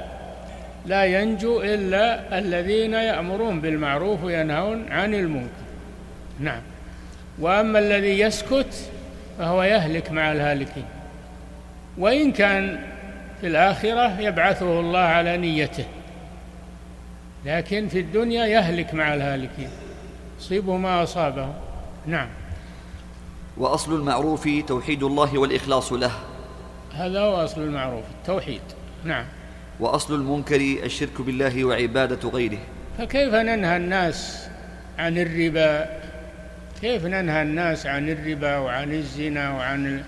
لا 0.85 1.05
ينجو 1.05 1.61
إلا 1.61 2.39
الذين 2.39 2.93
يأمرون 2.93 3.61
بالمعروف 3.61 4.23
وينهون 4.23 4.91
عن 4.91 5.13
المنكر. 5.13 5.49
نعم. 6.39 6.61
وأما 7.39 7.79
الذي 7.79 8.19
يسكت 8.19 8.89
فهو 9.39 9.63
يهلك 9.63 10.11
مع 10.11 10.31
الهالكين. 10.31 10.85
وإن 11.97 12.31
كان 12.31 12.79
في 13.41 13.47
الآخرة 13.47 14.19
يبعثه 14.19 14.79
الله 14.79 14.99
على 14.99 15.37
نيته. 15.37 15.85
لكن 17.45 17.87
في 17.87 17.99
الدنيا 17.99 18.45
يهلك 18.45 18.93
مع 18.93 19.13
الهالكين. 19.13 19.69
يصيبه 20.39 20.77
ما 20.77 21.03
أصابه. 21.03 21.53
نعم. 22.05 22.27
وأصل 23.57 23.95
المعروف 23.95 24.49
توحيد 24.67 25.03
الله 25.03 25.37
والإخلاص 25.37 25.93
له. 25.93 26.11
هذا 26.96 27.19
هو 27.19 27.36
أصل 27.36 27.62
المعروف 27.62 28.03
التوحيد. 28.19 28.62
نعم. 29.03 29.25
وأصل 29.79 30.15
المنكر 30.15 30.55
الشرك 30.84 31.22
بالله 31.22 31.65
وعبادة 31.65 32.29
غيره. 32.29 32.60
فكيف 32.98 33.34
ننهى 33.34 33.77
الناس 33.77 34.48
عن 35.00 35.17
الربا؟ 35.17 35.86
كيف 36.81 37.05
ننهى 37.05 37.41
الناس 37.41 37.86
عن 37.86 38.10
الربا 38.10 38.58
وعن 38.58 38.93
الزنا 38.93 39.51
وعن 39.51 40.03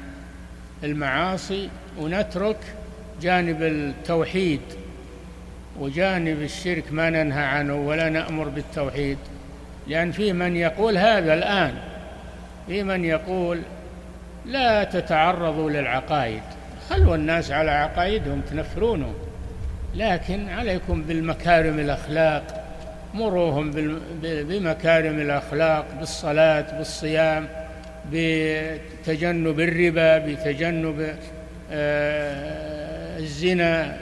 المعاصي؟ 0.83 1.69
ونترك 1.99 2.57
جانب 3.21 3.63
التوحيد 3.63 4.61
وجانب 5.79 6.41
الشرك 6.41 6.83
ما 6.91 7.09
ننهى 7.09 7.43
عنه 7.43 7.75
ولا 7.75 8.09
نأمر 8.09 8.47
بالتوحيد. 8.47 9.17
لأن 9.87 10.11
في 10.11 10.33
من 10.33 10.55
يقول 10.55 10.97
هذا 10.97 11.33
الآن 11.33 11.73
في 12.67 12.83
من 12.83 13.05
يقول 13.05 13.61
لا 14.45 14.83
تتعرضوا 14.83 15.69
للعقائد. 15.69 16.43
خلوا 16.91 17.15
الناس 17.15 17.51
على 17.51 17.71
عقائدهم 17.71 18.41
تنفرونهم. 18.41 19.13
لكن 19.95 20.49
عليكم 20.49 21.03
بالمكارم 21.03 21.79
الأخلاق 21.79 22.65
مروهم 23.13 23.71
بمكارم 24.21 25.19
الأخلاق 25.19 25.85
بالصلاة 25.99 26.77
بالصيام 26.77 27.47
بتجنب 28.11 29.59
الربا 29.59 30.17
بتجنب 30.17 31.15
آه، 31.71 33.17
الزنا. 33.17 33.97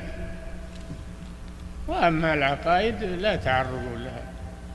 وأما 1.87 2.33
العقائد 2.33 3.03
لا 3.03 3.35
تعرضوا 3.35 3.97
لها. 3.97 4.21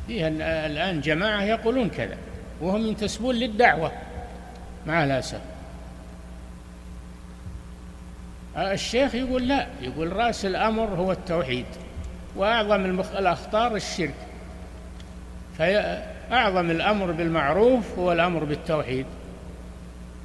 فيها 0.06 0.28
الآن 0.66 1.00
جماعة 1.00 1.42
يقولون 1.42 1.88
كذا 1.88 2.16
وهم 2.60 2.86
ينتسبون 2.86 3.34
للدعوة. 3.34 3.92
مع 4.86 5.04
الأسف 5.04 5.40
الشيخ 8.56 9.14
يقول 9.14 9.48
لا 9.48 9.66
يقول 9.82 10.12
رأس 10.12 10.44
الأمر 10.44 10.84
هو 10.84 11.12
التوحيد 11.12 11.66
وأعظم 12.36 12.84
الأخطار 13.18 13.76
الشرك. 13.76 14.14
فأعظم 15.58 16.70
الأمر 16.70 17.12
بالمعروف 17.12 17.98
هو 17.98 18.12
الأمر 18.12 18.44
بالتوحيد 18.44 19.06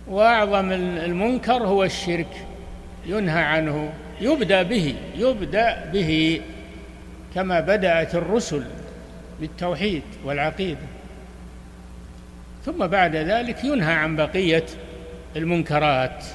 وأعظم 0.07 0.71
المنكر 0.71 1.63
هو 1.63 1.83
الشرك. 1.83 2.45
ينهى 3.05 3.43
عنه 3.43 3.93
يبدأ 4.21 4.63
به 4.63 4.95
يبدأ 5.17 5.85
به 5.93 6.41
كما 7.35 7.59
بدأت 7.59 8.15
الرسل 8.15 8.63
بالتوحيد 9.39 10.03
والعقيدة. 10.25 10.87
ثم 12.65 12.87
بعد 12.87 13.15
ذلك 13.15 13.63
ينهى 13.63 13.93
عن 13.93 14.15
بقية 14.15 14.65
المنكرات. 15.35 16.25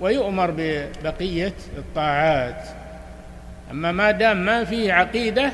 ويؤمر 0.00 0.54
ببقية 0.56 1.54
الطاعات. 1.76 2.68
أما 3.70 3.92
ما 3.92 4.10
دام 4.10 4.36
ما 4.44 4.64
فيه 4.64 4.92
عقيدة 4.92 5.52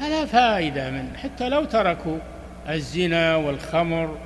فلا 0.00 0.26
فائدة 0.26 0.90
منه. 0.90 1.16
حتى 1.16 1.48
لو 1.48 1.64
تركوا 1.64 2.18
الزنا 2.68 3.36
والخمر 3.36 4.18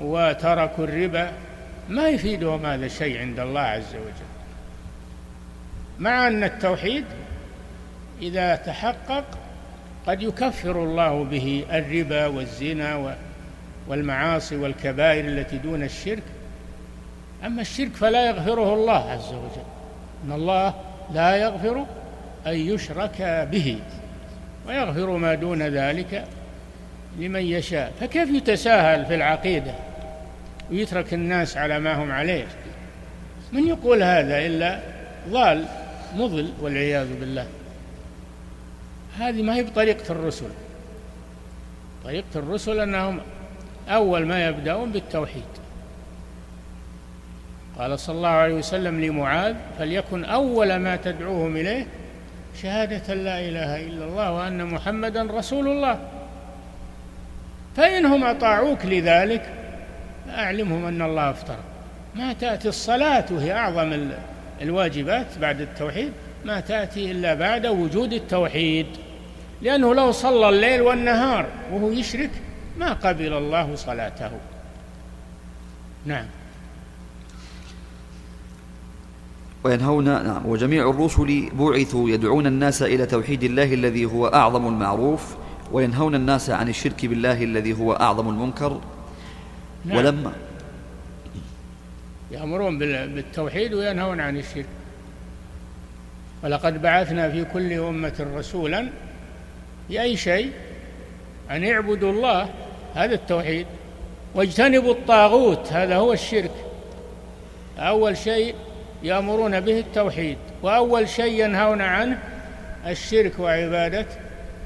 وتركوا 0.00 0.84
الربا 0.84 1.32
ما 1.88 2.08
يفيدهم 2.08 2.66
هذا 2.66 2.86
الشيء 2.86 3.18
عند 3.18 3.40
الله 3.40 3.60
عز 3.60 3.94
وجل. 3.94 4.26
مع 5.98 6.26
أن 6.26 6.44
التوحيد 6.44 7.04
إذا 8.22 8.56
تحقق 8.56 9.24
قد 10.06 10.22
يكفر 10.22 10.84
الله 10.84 11.24
به 11.24 11.64
الربا 11.72 12.26
والزنا 12.26 13.16
والمعاصي 13.88 14.56
والكبائر 14.56 15.24
التي 15.24 15.58
دون 15.58 15.82
الشرك 15.82 16.22
أما 17.44 17.60
الشرك 17.60 17.96
فلا 17.96 18.26
يغفره 18.26 18.74
الله 18.74 19.10
عز 19.10 19.28
وجل. 19.28 19.66
إن 20.24 20.32
الله 20.32 20.74
لا 21.14 21.36
يغفر 21.36 21.86
أن 22.46 22.54
يشرك 22.54 23.48
به 23.52 23.78
ويغفر 24.68 25.10
ما 25.10 25.34
دون 25.34 25.62
ذلك 25.62 26.24
لمن 27.18 27.40
يشاء. 27.40 27.92
فكيف 28.00 28.30
يتساهل 28.30 29.06
في 29.06 29.14
العقيدة 29.14 29.72
ويترك 30.70 31.14
الناس 31.14 31.56
على 31.56 31.78
ما 31.78 31.94
هم 31.94 32.12
عليه؟ 32.12 32.46
من 33.52 33.66
يقول 33.66 34.02
هذا 34.02 34.46
إلا 34.46 34.80
ضال 35.28 35.64
مضل 36.16 36.52
والعياذ 36.60 37.20
بالله. 37.20 37.46
هذه 39.18 39.42
ما 39.42 39.54
هي 39.56 39.62
بطريقة 39.62 40.12
الرسل. 40.12 40.48
طريقة 42.04 42.26
الرسل 42.36 42.80
أنهم 42.80 43.20
أول 43.88 44.26
ما 44.26 44.46
يبدأون 44.46 44.92
بالتوحيد. 44.92 45.42
قال 47.78 47.98
صلى 47.98 48.16
الله 48.16 48.28
عليه 48.28 48.54
وسلم 48.54 49.04
لمعاذ 49.04 49.54
فليكن 49.78 50.24
أول 50.24 50.76
ما 50.76 50.96
تدعوهم 50.96 51.56
إليه 51.56 51.86
شهادة 52.62 53.14
لا 53.14 53.40
إله 53.40 53.86
إلا 53.86 54.04
الله 54.04 54.32
وأن 54.32 54.66
محمدا 54.66 55.22
رسول 55.22 55.68
الله. 55.68 55.98
فإنهم 57.76 58.24
أطاعوك 58.24 58.86
لذلك 58.86 59.52
فأعلمهم 60.26 60.84
أن 60.84 61.02
الله 61.02 61.30
افترض 61.30 61.64
ما 62.14 62.32
تأتي 62.32 62.68
الصلاة 62.68 63.24
وهي 63.30 63.52
أعظم 63.52 64.10
الواجبات 64.62 65.26
بعد 65.40 65.60
التوحيد 65.60 66.12
ما 66.44 66.60
تأتي 66.60 67.10
إلا 67.10 67.34
بعد 67.34 67.66
وجود 67.66 68.12
التوحيد. 68.12 68.86
لأنه 69.62 69.94
لو 69.94 70.12
صلى 70.12 70.48
الليل 70.48 70.82
والنهار 70.82 71.46
وهو 71.72 71.90
يشرك 71.90 72.30
ما 72.78 72.92
قبل 72.92 73.32
الله 73.32 73.74
صلاته. 73.74 74.30
نعم. 76.06 76.26
وينهون 79.66 80.04
نعم 80.04 80.46
وجميع 80.46 80.90
الرسل 80.90 81.50
بعثوا 81.58 82.10
يدعون 82.10 82.46
الناس 82.46 82.82
إلى 82.82 83.06
توحيد 83.06 83.42
الله 83.42 83.74
الذي 83.74 84.04
هو 84.04 84.26
أعظم 84.26 84.68
المعروف 84.68 85.36
وينهون 85.72 86.14
الناس 86.14 86.50
عن 86.50 86.68
الشرك 86.68 87.06
بالله 87.06 87.44
الذي 87.44 87.72
هو 87.72 87.92
أعظم 87.92 88.28
المنكر. 88.28 88.80
نعم. 89.84 89.96
ولما 89.98 90.32
يأمرون 92.30 92.78
بالتوحيد 92.78 93.74
وينهون 93.74 94.20
عن 94.20 94.36
الشرك. 94.36 94.66
ولقد 96.44 96.82
بعثنا 96.82 97.30
في 97.30 97.44
كل 97.44 97.72
أمة 97.72 98.26
رسولا 98.36 98.88
بأي 99.90 100.16
شيء؟ 100.16 100.50
أن 101.50 101.64
اعبدوا 101.64 102.12
الله 102.12 102.48
هذا 102.94 103.14
التوحيد. 103.14 103.66
واجتنبوا 104.34 104.92
الطاغوت 104.92 105.72
هذا 105.72 105.96
هو 105.96 106.12
الشرك. 106.12 106.54
أول 107.78 108.16
شيء 108.16 108.54
يأمرون 109.02 109.60
به 109.60 109.78
التوحيد 109.78 110.38
وأول 110.62 111.08
شيء 111.08 111.44
ينهون 111.44 111.80
عنه 111.80 112.18
الشرك 112.86 113.38
وعبادة 113.38 114.06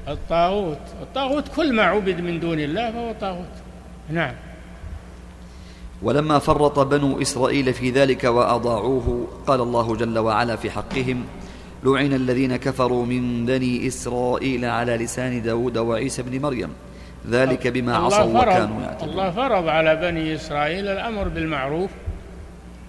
الطاغوت. 0.09 0.79
الطاغوت 1.03 1.49
كل 1.57 1.73
ما 1.73 1.83
عبد 1.83 2.21
من 2.21 2.41
دون 2.41 2.61
الله 2.61 2.91
فهو 2.91 3.13
طاغوت. 3.21 3.55
نعم. 4.11 4.35
ولما 6.03 6.39
فرط 6.39 6.79
بنو 6.79 7.23
إسرائيل 7.23 7.75
في 7.75 7.91
ذلك 7.91 8.25
وأضاعوه 8.25 9.29
قال 9.47 9.61
الله 9.61 9.97
جل 9.97 10.19
وعلا 10.19 10.57
في 10.57 10.71
حقهم 10.71 11.25
لعن 11.85 12.13
الذين 12.13 12.57
كفروا 12.57 13.07
من 13.07 13.47
بني 13.47 13.87
إسرائيل 13.87 14.65
على 14.65 14.97
لسان 14.97 15.43
داود 15.43 15.79
وعيسى 15.79 16.23
بن 16.23 16.43
مريم. 16.43 16.73
ذلك 17.31 17.67
بما 17.67 17.97
عصوا 17.97 18.41
وكانوا 18.41 18.83
يعتدون. 18.83 19.09
الله 19.09 19.31
فرض 19.31 19.69
على 19.69 19.97
بني 19.97 20.35
إسرائيل 20.35 20.89
الأمر 20.89 21.29
بالمعروف 21.29 21.91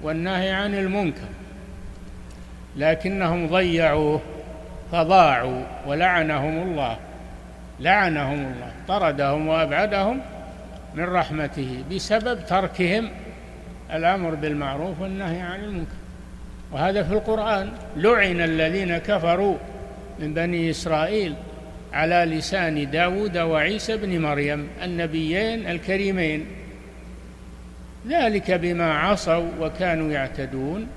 والنهي 0.03 0.49
عن 0.49 0.75
المنكر 0.75 1.27
لكنهم 2.77 3.47
ضيعوه 3.47 4.21
فضاعوا 4.91 5.63
ولعنهم 5.87 6.61
الله 6.61 6.97
لعنهم 7.79 8.39
الله 8.39 8.71
طردهم 8.87 9.47
وأبعدهم 9.47 10.21
من 10.95 11.03
رحمته 11.03 11.83
بسبب 11.91 12.45
تركهم 12.45 13.09
الأمر 13.93 14.35
بالمعروف 14.35 15.01
والنهي 15.01 15.41
عن 15.41 15.63
المنكر. 15.63 15.95
وهذا 16.71 17.03
في 17.03 17.13
القرآن. 17.13 17.71
لعن 17.97 18.41
الذين 18.41 18.97
كفروا 18.97 19.57
من 20.19 20.33
بني 20.33 20.69
إسرائيل 20.69 21.35
على 21.93 22.15
لسان 22.15 22.91
داود 22.91 23.37
وعيسى 23.37 23.97
بن 23.97 24.21
مريم 24.21 24.67
النبيين 24.83 25.67
الكريمين. 25.67 26.45
ذلك 28.07 28.51
بما 28.51 28.93
عصوا 28.93 29.49
وكانوا 29.59 30.11
يعتدون 30.11 30.87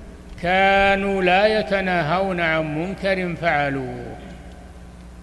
كانوا 0.41 1.23
لا 1.23 1.59
يتناهون 1.59 2.39
عن 2.39 2.77
منكر 2.77 3.35
فعلوه. 3.35 4.15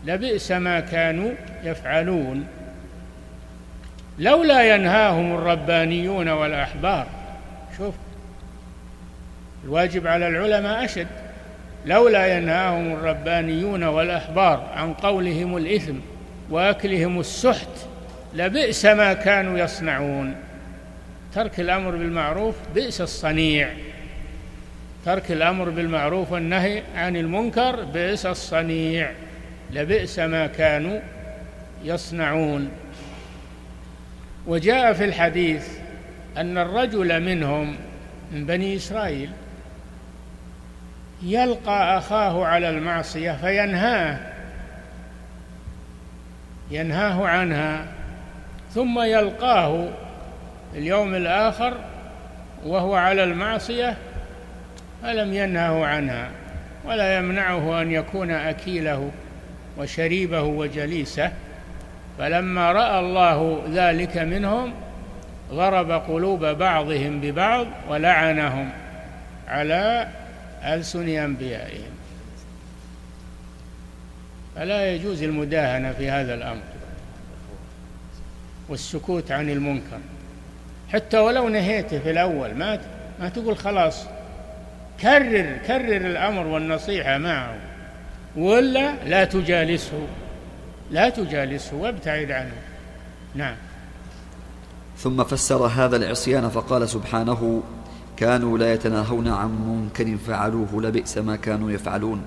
لبئس 0.04 0.52
ما 0.52 0.80
كانوا 0.80 1.30
يفعلون. 1.64 2.46
لولا 4.18 4.74
ينهاهم 4.74 5.34
الربانيون 5.34 6.28
والأحبار. 6.28 7.06
شوف 7.78 7.94
الواجب 9.64 10.06
على 10.06 10.28
العلماء 10.28 10.84
أشد. 10.84 11.06
لولا 11.86 12.36
ينهاهم 12.36 12.92
الربانيون 12.92 13.84
والأحبار 13.84 14.70
عن 14.76 14.94
قولهم 14.94 15.56
الإثم 15.56 15.94
وأكلهم 16.50 17.20
السحت 17.20 17.68
لبئس 18.34 18.84
ما 18.84 19.12
كانوا 19.12 19.58
يصنعون. 19.58 20.34
ترك 21.34 21.60
الأمر 21.60 21.90
بالمعروف 21.90 22.54
بئس 22.74 23.00
الصنيع. 23.00 23.70
ترك 25.04 25.32
الأمر 25.32 25.70
بالمعروف 25.70 26.32
والنهي 26.32 26.82
عن 26.96 27.16
المنكر 27.16 27.84
بئس 27.84 28.26
الصنيع. 28.26 29.10
لبئس 29.70 30.18
ما 30.18 30.46
كانوا 30.46 31.00
يصنعون. 31.84 32.70
وجاء 34.46 34.92
في 34.92 35.04
الحديث 35.04 35.68
أن 36.36 36.58
الرجل 36.58 37.22
منهم 37.22 37.76
من 38.32 38.46
بني 38.46 38.76
إسرائيل 38.76 39.30
يلقى 41.22 41.98
أخاه 41.98 42.44
على 42.44 42.70
المعصية 42.70 43.32
فينهاه 43.32 44.18
ينهاه 46.70 47.26
عنها 47.26 47.86
ثم 48.74 49.00
يلقاه 49.00 49.88
اليوم 50.74 51.14
الآخر 51.14 51.74
وهو 52.64 52.94
على 52.94 53.24
المعصية 53.24 53.96
فلم 55.02 55.34
ينهه 55.34 55.86
عنها 55.86 56.28
ولا 56.84 57.18
يمنعه 57.18 57.82
أن 57.82 57.92
يكون 57.92 58.30
أكيله 58.30 59.10
وشريبه 59.78 60.42
وجليسه 60.42 61.32
فلما 62.18 62.72
رأى 62.72 63.00
الله 63.00 63.62
ذلك 63.70 64.18
منهم 64.18 64.72
ضرب 65.52 65.90
قلوب 65.90 66.44
بعضهم 66.44 67.20
ببعض 67.20 67.66
ولعنهم 67.88 68.70
على 69.48 70.08
ألسن 70.64 71.08
أنبيائهم. 71.08 71.92
فلا 74.56 74.94
يجوز 74.94 75.22
المداهنة 75.22 75.92
في 75.92 76.10
هذا 76.10 76.34
الأمر 76.34 76.62
والسكوت 78.68 79.32
عن 79.32 79.50
المنكر. 79.50 79.98
حتى 80.92 81.18
ولو 81.18 81.48
نهيته 81.48 81.98
في 81.98 82.10
الأول 82.10 82.54
ما 82.54 82.80
ما 83.20 83.28
تقول 83.28 83.56
خلاص 83.56 84.06
كرر 85.00 85.58
كرر 85.66 85.96
الأمر 85.96 86.46
والنصيحة 86.46 87.18
معه. 87.18 87.54
ولا 88.36 88.94
لا 89.04 89.24
تجالسه 89.24 90.06
لا 90.90 91.08
تجالسه 91.08 91.76
وابتعد 91.76 92.30
عنه. 92.30 92.52
نعم. 93.34 93.54
ثم 94.96 95.24
فسر 95.24 95.66
هذا 95.66 95.96
العصيان 95.96 96.48
فقال 96.48 96.88
سبحانه 96.88 97.62
كانوا 98.16 98.58
لا 98.58 98.72
يتناهون 98.72 99.28
عن 99.28 99.48
منكر 99.48 100.16
فعلوه 100.26 100.82
لبئس 100.82 101.18
ما 101.18 101.36
كانوا 101.36 101.70
يفعلون. 101.70 102.22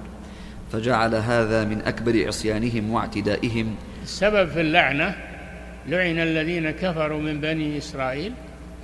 فجعل 0.71 1.15
هذا 1.15 1.63
من 1.63 1.82
أكبر 1.82 2.28
عصيانهم 2.28 2.91
واعتدائهم. 2.91 3.75
السبب 4.04 4.49
في 4.49 4.62
اللعنة 4.62 5.15
لعن 5.88 6.19
الذين 6.19 6.71
كفروا 6.71 7.21
من 7.21 7.41
بني 7.41 7.78
إسرائيل 7.78 8.34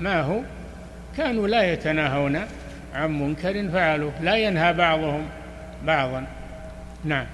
ما 0.02 0.22
هو؟ 0.22 0.42
كانوا 1.18 1.48
لا 1.48 1.74
يتناهون 1.74 2.40
عن 2.94 3.20
منكر 3.20 3.70
فعلوه 3.70 4.12
لا 4.22 4.36
ينهى 4.36 4.74
بعضهم 4.74 5.26
بعضا. 5.86 6.28
نعم. 7.06 7.26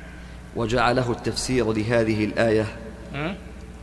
وجعله 0.56 1.12
التفسير 1.12 1.73
لهذه 1.73 2.25
الآية 2.25 2.65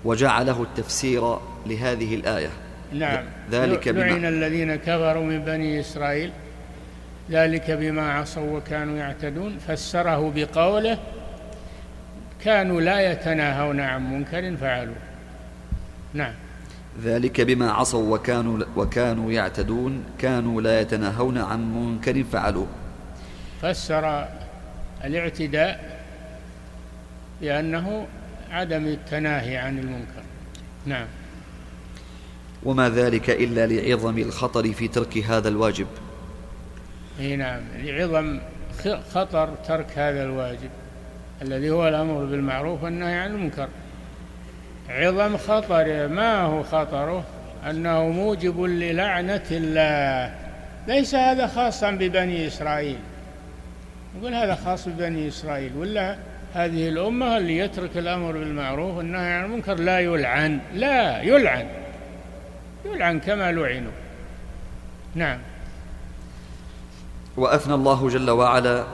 وجعله 0.04 0.62
التفسير 0.62 1.36
لهذه 1.66 2.14
الآية. 2.14 2.50
نعم. 2.92 3.24
ذلك 3.50 3.88
بما 3.88 4.00
لعن 4.00 4.24
الذين 4.24 4.76
كفروا 4.76 5.24
من 5.24 5.44
بني 5.44 5.80
إسرائيل 5.80 6.32
ذلك 7.30 7.70
بما 7.70 8.12
عصوا 8.12 8.56
وكانوا 8.56 8.96
يعتدون. 8.96 9.58
فسره 9.68 10.32
بقوله 10.36 10.98
كانوا 12.44 12.80
لا 12.80 13.12
يتناهون 13.12 13.80
عن 13.80 14.12
منكر 14.12 14.56
فعلوه. 14.56 14.96
نعم. 16.14 16.34
ذلك 17.02 17.40
بما 17.40 17.70
عصوا 17.72 18.14
وكانوا 18.14 18.64
وكانوا 18.76 19.32
يعتدون 19.32 20.04
كانوا 20.18 20.60
لا 20.60 20.80
يتناهون 20.80 21.38
عن 21.38 21.74
منكر 21.74 22.24
فعلوه. 22.24 22.66
فسر 23.62 24.28
الاعتداء 25.04 26.00
بأنه 27.40 28.06
عدم 28.50 28.86
التناهي 28.86 29.56
عن 29.56 29.78
المنكر. 29.78 30.22
نعم. 30.86 31.06
وما 32.62 32.88
ذلك 32.88 33.30
إلا 33.30 33.66
لعظم 33.66 34.18
الخطر 34.18 34.72
في 34.72 34.88
ترك 34.88 35.18
هذا 35.18 35.48
الواجب. 35.48 35.86
إي 37.20 37.36
نعم 37.36 37.60
لعظم 37.76 38.40
خطر 39.14 39.54
ترك 39.68 39.98
هذا 39.98 40.22
الواجب 40.22 40.70
الذي 41.42 41.70
هو 41.70 41.88
الأمر 41.88 42.24
بالمعروف 42.24 42.82
والنهي 42.82 43.14
عن 43.14 43.30
المنكر. 43.30 43.68
عظم 44.88 45.36
خطر. 45.36 46.08
ما 46.08 46.42
هو 46.42 46.62
خطره؟ 46.62 47.24
أنه 47.70 48.08
موجب 48.08 48.60
للعنة 48.60 49.46
الله. 49.50 50.34
ليس 50.88 51.14
هذا 51.14 51.46
خاصا 51.46 51.90
ببني 51.90 52.46
إسرائيل. 52.46 52.98
يقول 54.18 54.34
هذا 54.34 54.54
خاص 54.54 54.88
ببني 54.88 55.28
إسرائيل 55.28 55.72
ولا 55.76 56.16
هذه 56.54 56.88
الأمة 56.88 57.36
اللي 57.36 57.58
يترك 57.58 57.96
الأمر 57.96 58.32
بالمعروف 58.32 58.96
والنهي 58.96 59.32
عن 59.32 59.44
المنكر 59.44 59.74
لا 59.74 60.00
يلعن. 60.00 60.58
لا 60.74 61.22
يلعن. 61.22 61.66
يلعن 62.84 63.20
كما 63.20 63.52
لعنوا. 63.52 63.92
نعم. 65.14 65.38
وأثنى 67.36 67.74
الله 67.74 68.08
جل 68.08 68.30
وعلا 68.30 68.84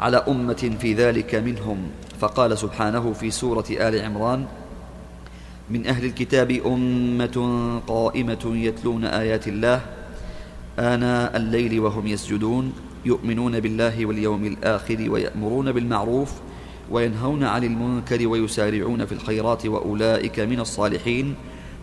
على 0.00 0.16
أمة 0.28 0.76
في 0.80 0.94
ذلك 0.94 1.34
منهم. 1.34 1.90
فقال 2.20 2.58
سبحانه 2.58 3.12
في 3.12 3.30
سورة 3.30 3.64
آل 3.70 4.04
عمران 4.04 4.46
من 5.70 5.86
أهل 5.86 6.04
الكتاب 6.04 6.50
أمة 6.50 7.36
قائمة 7.86 8.44
يتلون 8.44 9.04
آيات 9.04 9.48
الله 9.48 9.80
آناء 10.78 11.36
الليل 11.36 11.80
وهم 11.80 12.06
يسجدون 12.06 12.72
يؤمنون 13.04 13.60
بالله 13.60 14.06
واليوم 14.06 14.44
الآخر 14.44 15.10
ويأمرون 15.10 15.72
بالمعروف 15.72 16.32
وينهون 16.90 17.44
عن 17.44 17.64
المنكر 17.64 18.26
ويسارعون 18.26 19.04
في 19.06 19.12
الخيرات 19.12 19.66
وأولئك 19.66 20.40
من 20.40 20.60
الصالحين. 20.60 21.34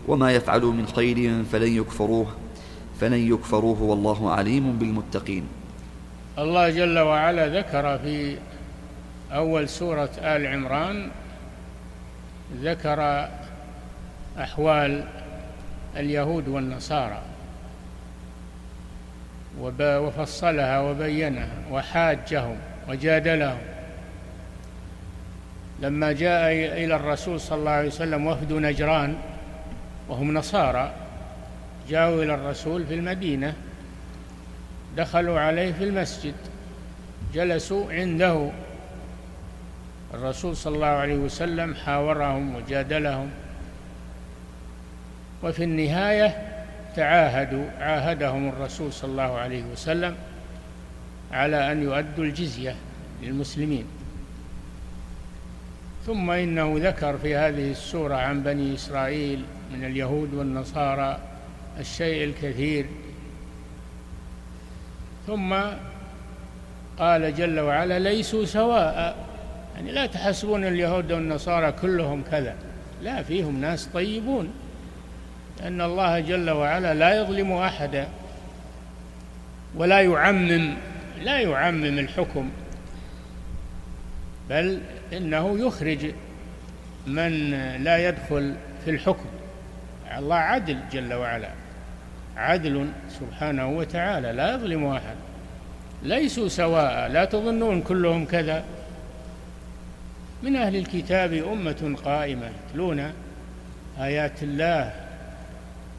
وما 0.08 0.32
يفعلوا 0.32 0.72
من 0.72 0.86
خير 0.86 1.44
فلن 1.52 1.76
يكفروه 1.76 2.26
فلن 3.00 3.32
يكفروه 3.32 3.82
والله 3.82 4.30
عليم 4.30 4.78
بالمتقين. 4.78 5.44
الله 6.38 6.70
جل 6.70 6.98
وعلا 6.98 7.58
ذكر 7.58 7.98
في 7.98 8.36
أول 9.32 9.68
سورة 9.68 10.10
آل 10.18 10.46
عمران 10.46 11.10
ذكر 12.62 13.28
أحوال 14.40 15.04
اليهود 15.96 16.48
والنصارى. 16.48 17.22
وفصلها 19.80 20.80
وبينها 20.80 21.48
وحاجهم 21.70 22.56
وجادلهم. 22.88 23.58
لما 25.80 26.12
جاء 26.12 26.52
إلى 26.52 26.96
الرسول 26.96 27.40
صلى 27.40 27.58
الله 27.58 27.70
عليه 27.70 27.88
وسلم 27.88 28.26
وفد 28.26 28.52
نجران 28.52 29.16
وهم 30.08 30.34
نصارى 30.34 30.92
جاءوا 31.88 32.22
إلى 32.22 32.34
الرسول 32.34 32.86
في 32.86 32.94
المدينة 32.94 33.54
دخلوا 34.96 35.40
عليه 35.40 35.72
في 35.72 35.84
المسجد 35.84 36.34
جلسوا 37.34 37.92
عنده. 37.92 38.50
الرسول 40.14 40.56
صلى 40.56 40.74
الله 40.74 40.86
عليه 40.86 41.16
وسلم 41.16 41.74
حاورهم 41.74 42.54
وجادلهم. 42.54 43.30
وفي 45.44 45.64
النهاية 45.64 46.36
تعاهدوا 46.96 47.64
عاهدهم 47.80 48.48
الرسول 48.48 48.92
صلى 48.92 49.10
الله 49.10 49.38
عليه 49.38 49.64
وسلم 49.72 50.16
على 51.32 51.72
أن 51.72 51.82
يؤدوا 51.82 52.24
الجزية 52.24 52.76
للمسلمين. 53.22 53.84
ثم 56.06 56.30
إنه 56.30 56.74
ذكر 56.78 57.18
في 57.18 57.36
هذه 57.36 57.70
السورة 57.70 58.14
عن 58.14 58.42
بني 58.42 58.74
إسرائيل 58.74 59.44
من 59.74 59.84
اليهود 59.84 60.34
والنصارى 60.34 61.18
الشيء 61.80 62.24
الكثير. 62.24 62.86
ثم 65.26 65.54
قال 66.98 67.34
جل 67.34 67.60
وعلا 67.60 67.98
ليسوا 67.98 68.44
سواء. 68.44 69.16
يعني 69.74 69.92
لا 69.92 70.06
تحسبون 70.06 70.64
اليهود 70.64 71.12
والنصارى 71.12 71.72
كلهم 71.72 72.22
كذا. 72.30 72.54
لا 73.02 73.22
فيهم 73.22 73.60
ناس 73.60 73.86
طيبون. 73.86 74.63
لأن 75.60 75.80
الله 75.80 76.20
جل 76.20 76.50
وعلا 76.50 76.94
لا 76.94 77.20
يظلم 77.20 77.52
أحدا 77.52 78.08
ولا 79.74 80.00
يعمم 80.00 80.74
لا 81.22 81.40
يعمم 81.40 81.98
الحكم 81.98 82.50
بل 84.50 84.80
إنه 85.12 85.58
يخرج 85.66 86.10
من 87.06 87.50
لا 87.84 88.08
يدخل 88.08 88.54
في 88.84 88.90
الحكم. 88.90 89.26
الله 90.18 90.36
عدل 90.36 90.78
جل 90.92 91.14
وعلا 91.14 91.48
عدل 92.36 92.88
سبحانه 93.20 93.68
وتعالى 93.68 94.32
لا 94.32 94.54
يظلم 94.54 94.86
أحد. 94.86 95.16
ليسوا 96.02 96.48
سواء 96.48 97.08
لا 97.08 97.24
تظنون 97.24 97.82
كلهم 97.82 98.24
كذا. 98.24 98.64
من 100.42 100.56
أهل 100.56 100.76
الكتاب 100.76 101.32
أمة 101.32 101.96
قائمة 102.04 102.50
يتلون 102.70 103.12
آيات 104.00 104.42
الله 104.42 105.03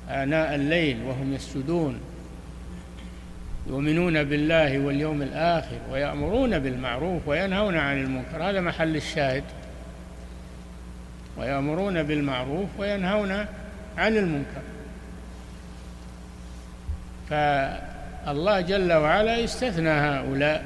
آناء 0.10 0.56
الليل 0.56 1.04
وهم 1.04 1.34
يسجدون 1.34 2.00
يؤمنون 3.68 4.24
بالله 4.24 4.80
واليوم 4.80 5.22
الآخر 5.22 5.78
ويأمرون 5.92 6.60
بالمعروف 6.60 7.28
وينهون 7.28 7.78
عن 7.78 8.04
المنكر. 8.04 8.44
هذا 8.50 8.62
محل 8.62 8.96
الشاهد. 8.96 9.44
ويأمرون 11.38 12.04
بالمعروف 12.04 12.70
وينهون 12.78 13.32
عن 13.98 14.18
المنكر. 14.18 14.62
فالله 17.30 18.62
جل 18.62 18.94
وعلا 18.94 19.44
استثنى 19.44 19.90
هؤلاء 19.90 20.66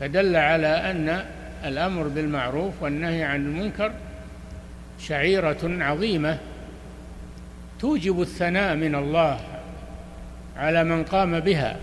فدل 0.00 0.36
على 0.36 0.90
أن 0.90 1.24
الأمر 1.64 2.02
بالمعروف 2.02 2.82
والنهي 2.82 3.24
عن 3.24 3.46
المنكر 3.46 3.92
شعيرة 5.00 5.58
عظيمة. 5.64 6.38
توجب 7.80 8.20
الثناء 8.20 8.76
من 8.76 8.94
الله 8.94 9.40
على 10.56 10.84
من 10.84 11.04
قام 11.04 11.40
بها 11.40 11.76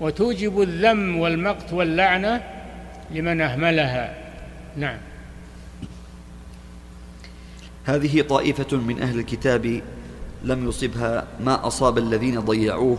وتوجب 0.00 0.62
الذم 0.62 1.16
والمقت 1.16 1.72
واللعنة 1.72 2.42
لمن 3.10 3.40
أهملها. 3.40 4.14
نعم. 4.76 4.98
هذه 7.84 8.22
طائفة 8.22 8.76
من 8.76 9.02
أهل 9.02 9.18
الكتاب 9.18 9.82
لم 10.44 10.68
يصبها 10.68 11.26
ما 11.40 11.66
أصاب 11.66 11.98
الذين 11.98 12.40
ضيعوه 12.40 12.98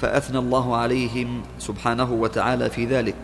فأثنى 0.00 0.38
الله 0.38 0.76
عليهم 0.76 1.42
سبحانه 1.58 2.12
وتعالى 2.12 2.70
في 2.70 2.86
ذلك. 2.86 3.16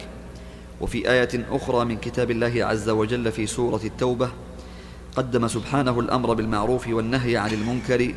وفي 0.81 1.11
آية 1.11 1.47
أخرى 1.51 1.85
من 1.85 1.97
كتاب 1.97 2.31
الله 2.31 2.65
عز 2.65 2.89
وجل 2.89 3.33
في 3.33 3.47
سورة 3.47 3.81
التوبة 3.85 4.31
قدم 5.17 5.49
سبحانه 5.49 6.01
الأمر 6.01 6.35
بالمعروف 6.35 6.89
والنهي 6.89 7.37
عن 7.37 7.51
المنكر 7.51 8.15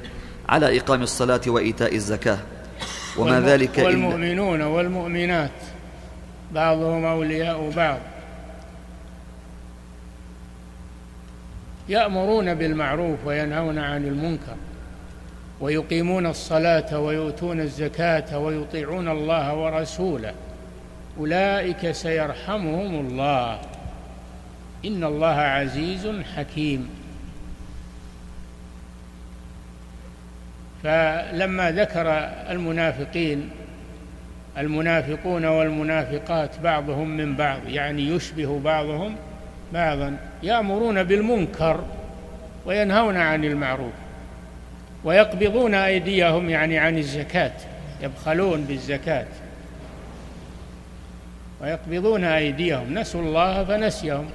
على 0.50 0.78
إقام 0.80 1.02
الصلاة 1.02 1.42
وإيتاء 1.48 1.96
الزكاة. 1.96 2.38
وما 3.18 3.42
ذلك 3.42 3.78
والمؤمنون 3.78 4.62
والمؤمنات 4.62 5.52
بعضهم 6.52 7.06
أولياء 7.06 7.70
بعض. 7.76 8.00
يأمرون 11.90 12.54
بالمعروف 12.54 13.20
وينهون 13.26 13.80
عن 13.80 14.04
المنكر 14.04 14.56
ويقيمون 15.62 16.26
الصلاة 16.26 17.00
ويؤتون 17.00 17.60
الزكاة 17.62 18.40
ويطيعون 18.40 19.08
الله 19.08 19.56
ورسوله. 19.56 20.34
أولئك 21.20 21.92
سيرحمهم 21.92 23.08
الله. 23.08 23.60
إن 24.86 25.04
الله 25.04 25.36
عزيز 25.36 26.08
حكيم. 26.36 26.90
فلما 30.84 31.72
ذكر 31.72 32.08
المنافقين 32.50 33.50
المنافقون 34.58 35.46
والمنافقات 35.46 36.60
بعضهم 36.60 37.10
من 37.10 37.36
بعض 37.36 37.60
يعني 37.68 38.08
يشبه 38.08 38.60
بعضهم 38.60 39.16
بعضا 39.74 40.18
يأمرون 40.44 41.04
بالمنكر 41.04 41.84
وينهون 42.66 43.18
عن 43.18 43.46
المعروف 43.46 43.94
ويقبضون 45.04 45.74
أيديهم 45.74 46.50
يعني 46.50 46.78
عن 46.78 46.98
الزكاة 46.98 47.52
يبخلون 48.02 48.62
بالزكاة 48.62 49.26
ويقبضون 51.62 52.24
أيديهم 52.24 52.94
نسوا 53.00 53.22
الله 53.22 53.64
فنسيهم. 53.64 54.30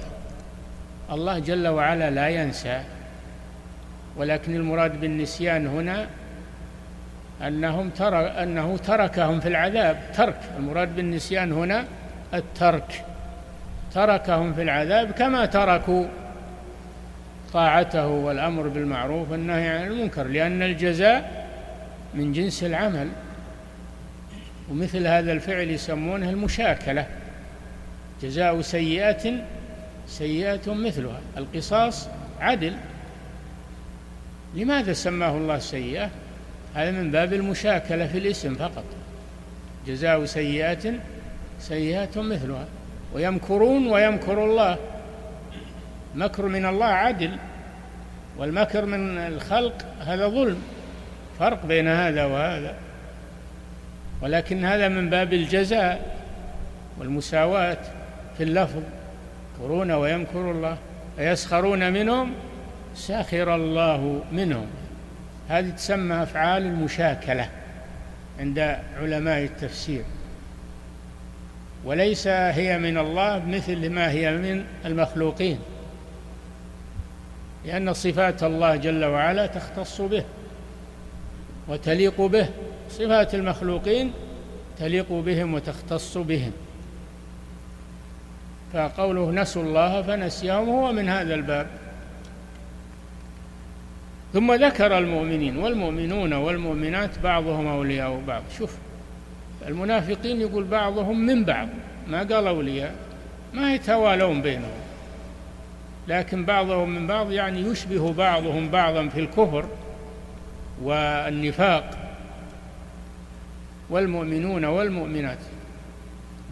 الله 1.10 1.38
جل 1.38 1.68
وعلا 1.68 2.10
لا 2.10 2.28
ينسى. 2.28 2.82
ولكن 4.16 4.54
المراد 4.54 5.00
بالنسيان 5.00 5.66
هنا 5.66 6.06
أنهم 7.46 7.90
ترى 7.90 8.16
أنه 8.16 8.76
تركهم 8.76 9.40
في 9.40 9.48
العذاب. 9.48 9.96
ترك 10.14 10.36
المراد 10.58 10.96
بالنسيان 10.96 11.52
هنا 11.52 11.84
الترك. 12.34 13.04
تركهم 13.94 14.54
في 14.54 14.62
العذاب 14.62 15.10
كما 15.10 15.46
تركوا 15.46 16.06
طاعته 17.52 18.06
والأمر 18.06 18.68
بالمعروف 18.68 19.30
والنهي 19.30 19.68
عن 19.68 19.86
المنكر 19.86 20.26
لأن 20.26 20.62
الجزاء 20.62 21.46
من 22.14 22.32
جنس 22.32 22.64
العمل. 22.64 23.08
ومثل 24.70 25.06
هذا 25.06 25.32
الفعل 25.32 25.70
يسمونه 25.70 26.30
المشاكلة 26.30 27.06
جزاء 28.22 28.60
سيئة 28.60 29.44
سيئة 30.10 30.74
مثلها. 30.74 31.20
القصاص 31.36 32.08
عدل. 32.40 32.76
لماذا 34.54 34.92
سماه 34.92 35.36
الله 35.36 35.58
سيئة؟ 35.58 36.10
هذا 36.74 36.90
من 36.90 37.10
باب 37.10 37.32
المشاكلة 37.32 38.06
في 38.06 38.18
الاسم 38.18 38.54
فقط. 38.54 38.84
جزاء 39.86 40.24
سيئة 40.24 40.94
سيئة 41.60 42.20
مثلها. 42.20 42.66
ويمكرون 43.14 43.86
ويمكر 43.86 44.44
الله. 44.44 44.78
مكر 46.14 46.46
من 46.46 46.66
الله 46.66 46.86
عدل. 46.86 47.36
والمكر 48.38 48.86
من 48.86 49.18
الخلق 49.18 49.84
هذا 50.00 50.28
ظلم. 50.28 50.62
فرق 51.38 51.66
بين 51.66 51.88
هذا 51.88 52.24
وهذا. 52.24 52.74
ولكن 54.22 54.64
هذا 54.64 54.88
من 54.88 55.10
باب 55.10 55.32
الجزاء 55.32 56.16
والمساواة 56.98 57.78
في 58.36 58.42
اللفظ. 58.42 58.82
يمكرون 59.60 59.90
ويمكر 59.90 60.50
الله. 60.50 60.76
فيسخرون 61.16 61.92
منهم؟ 61.92 62.32
سخر 62.94 63.54
الله 63.54 64.22
منهم. 64.32 64.66
هذه 65.48 65.70
تسمى 65.70 66.22
أفعال 66.22 66.62
المشاكلة 66.62 67.48
عند 68.40 68.76
علماء 69.00 69.44
التفسير. 69.44 70.04
وليس 71.84 72.26
هي 72.26 72.78
من 72.78 72.98
الله 72.98 73.46
مثل 73.46 73.90
ما 73.90 74.10
هي 74.10 74.32
من 74.32 74.64
المخلوقين. 74.86 75.58
لأن 77.64 77.92
صفات 77.92 78.42
الله 78.42 78.76
جل 78.76 79.04
وعلا 79.04 79.46
تختص 79.46 80.00
به 80.00 80.24
وتليق 81.68 82.20
به. 82.20 82.48
صفات 82.90 83.34
المخلوقين 83.34 84.12
تليق 84.78 85.12
بهم 85.12 85.54
وتختص 85.54 86.18
بهم. 86.18 86.52
فقوله 88.72 89.30
نسوا 89.30 89.62
الله 89.62 90.02
فنسيهم 90.02 90.68
هو 90.68 90.92
من 90.92 91.08
هذا 91.08 91.34
الباب. 91.34 91.66
ثم 94.32 94.52
ذكر 94.54 94.98
المؤمنين 94.98 95.56
والمؤمنون 95.56 96.32
والمؤمنات 96.32 97.18
بعضهم 97.18 97.66
أولياء 97.66 98.20
بعض. 98.26 98.42
شوف 98.58 98.76
المنافقين 99.68 100.40
يقول 100.40 100.64
بعضهم 100.64 101.18
من 101.18 101.44
بعض. 101.44 101.68
ما 102.08 102.18
قال 102.18 102.46
أولياء؟ 102.46 102.94
ما 103.54 103.74
يتوالون 103.74 104.42
بينهم. 104.42 104.80
لكن 106.08 106.44
بعضهم 106.44 106.90
من 106.90 107.06
بعض 107.06 107.32
يعني 107.32 107.60
يشبه 107.60 108.12
بعضهم 108.12 108.68
بعضا 108.68 109.08
في 109.08 109.20
الكفر 109.20 109.64
والنفاق. 110.82 111.90
والمؤمنون 113.90 114.64
والمؤمنات 114.64 115.38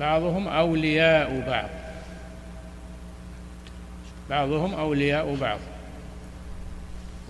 بعضهم 0.00 0.48
أولياء 0.48 1.44
بعض. 1.46 1.68
بعضهم 4.30 4.74
أولياء 4.74 5.34
بعض. 5.34 5.58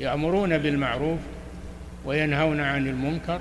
يأمرون 0.00 0.58
بالمعروف 0.58 1.18
وينهون 2.04 2.60
عن 2.60 2.86
المنكر 2.86 3.40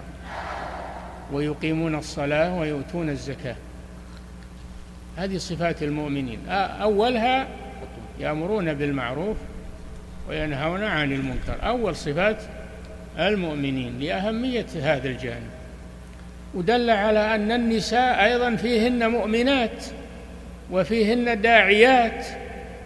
ويقيمون 1.32 1.96
الصلاة 1.96 2.56
ويؤتون 2.56 3.10
الزكاة. 3.10 3.56
هذه 5.17 5.38
صفات 5.38 5.84
المؤمنين. 5.84 6.39
أولها 6.50 7.48
يأمرون 8.20 8.74
بالمعروف 8.74 9.38
وينهون 10.30 10.84
عن 10.84 11.12
المنكر. 11.12 11.56
أول 11.63 11.96
صفات 11.96 12.38
المؤمنين 13.20 14.00
لأهمية 14.00 14.65
هذا 14.82 15.10
الجانب. 15.10 15.50
ودل 16.54 16.89
على 16.89 17.36
أن 17.36 17.52
النساء 17.52 18.26
أيضا 18.26 18.56
فيهن 18.56 19.12
مؤمنات 19.12 19.86
وفيهن 20.72 21.41
داعيات 21.41 22.26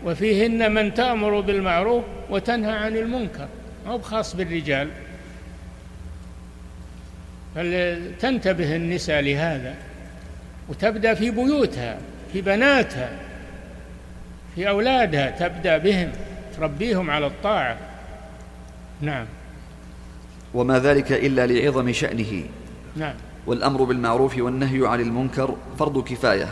وفيهن 0.06 0.74
من 0.74 0.94
تأمر 0.94 1.40
بالمعروف 1.40 2.04
وتنهى 2.30 2.72
عن 2.72 2.98
المنكر. 2.98 3.48
ما 3.86 3.92
هو 3.92 4.02
خاص 4.02 4.36
بالرجال. 4.36 4.90
فلتنتبه 7.56 8.76
النساء 8.76 9.22
لهذا. 9.22 9.76
وتبدأ 10.70 11.14
في 11.14 11.32
بيوتها 11.32 11.98
في 12.34 12.42
بناتها 12.42 13.10
في 14.56 14.70
أولادها 14.70 15.30
تبدأ 15.30 15.78
بهم 15.78 16.12
تربيهم 16.58 17.12
على 17.12 17.28
الطاعة. 17.28 17.78
نعم. 19.02 19.26
وما 20.54 20.80
ذلك 20.80 21.12
إلا 21.12 21.48
لعظم 21.48 21.92
شأنه. 21.92 22.44
نعم. 22.96 23.14
والأمر 23.48 23.84
بالمعروف 23.84 24.38
والنهي 24.38 24.88
عن 24.88 25.02
المنكر 25.02 25.56
فرض 25.80 26.04
كفاية. 26.04 26.48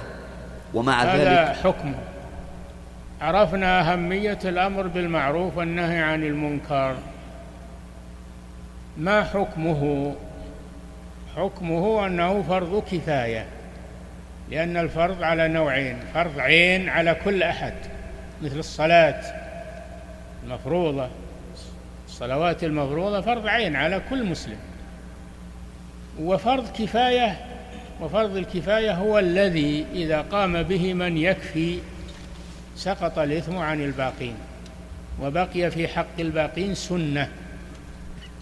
ومع 0.74 1.04
هذا 1.04 1.24
ذلك 1.24 1.58
حكمه. 1.58 1.96
عرفنا 3.22 3.94
أهمية 3.94 4.40
الأمر 4.46 4.88
بالمعروف 4.88 5.58
والنهي 5.58 6.00
عن 6.00 6.24
المنكر. 6.24 6.96
ما 8.98 9.24
حكمه؟ 9.24 10.16
حكمه 11.36 12.06
أنه 12.06 12.42
فرض 12.42 12.84
كفاية 12.92 13.46
لأن 14.52 14.78
الفرض 14.78 15.24
على 15.24 15.48
نوعين 15.48 15.98
فرض 16.14 16.40
عين 16.40 16.90
على 16.90 17.16
كل 17.26 17.44
أحد 17.44 17.74
مثل 18.42 18.60
الصلاة 18.60 19.22
المفروضة 20.44 21.08
الصلوات 22.08 22.64
المفروضة 22.64 23.22
فرض 23.22 23.48
عين 23.48 23.76
على 23.76 24.02
كل 24.10 24.26
مسلم. 24.26 24.58
وفرض 26.20 26.72
كفاية 26.80 27.38
وفرض 28.02 28.38
الكفاية 28.38 28.92
هو 28.94 29.20
الذي 29.20 29.86
إذا 29.94 30.22
قام 30.22 30.64
به 30.64 30.94
من 30.94 31.18
يكفي 31.18 31.80
سقط 32.80 33.20
الإثم 33.20 33.58
عن 33.58 33.82
الباقين 33.82 34.36
وبقي 35.22 35.72
في 35.72 35.88
حق 35.88 36.20
الباقين 36.20 36.76
سنة. 36.76 37.30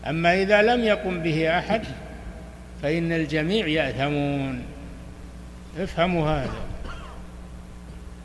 أما 0.07 0.41
إذا 0.41 0.61
لم 0.61 0.83
يقم 0.83 1.19
به 1.19 1.57
أحد 1.59 1.81
فإن 2.81 3.11
الجميع 3.11 3.67
يأثمون. 3.67 4.61
افهموا 5.79 6.29
هذا. 6.29 6.61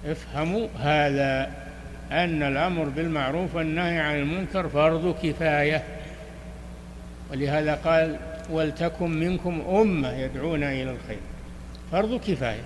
افهموا 0.07 0.69
هذا 0.79 1.51
أن 2.11 2.43
الأمر 2.43 2.85
بالمعروف 2.85 3.55
والنهي 3.55 4.01
عن 4.01 4.17
المنكر 4.17 4.69
فرض 4.69 5.17
كفاية. 5.23 5.83
ولهذا 7.31 7.75
قال 7.75 8.17
ولتكن 8.51 9.11
منكم 9.11 9.61
أمة 9.61 10.13
يدعون 10.13 10.63
إلى 10.63 10.91
الخير 10.91 11.21
فرض 11.93 12.21
كفاية. 12.21 12.65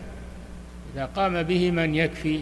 إذا 0.95 1.05
قام 1.05 1.43
به 1.43 1.71
من 1.71 1.95
يكفي 1.95 2.41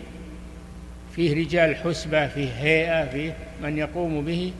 فيه 1.17 1.35
رجال 1.35 1.77
حسبة 1.77 2.27
فيه 2.27 2.49
هيئة 2.49 3.05
فيه 3.05 3.35
من 3.63 3.79
يقوم 3.79 4.25
به. 4.25 4.53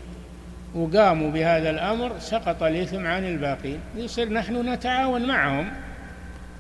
وقاموا 0.75 1.31
بهذا 1.31 1.71
الأمر 1.71 2.19
سقط 2.19 2.63
الإثم 2.63 3.07
عن 3.07 3.25
الباقين. 3.25 3.79
يصير 3.97 4.33
نحن 4.33 4.69
نتعاون 4.69 5.27
معهم 5.29 5.73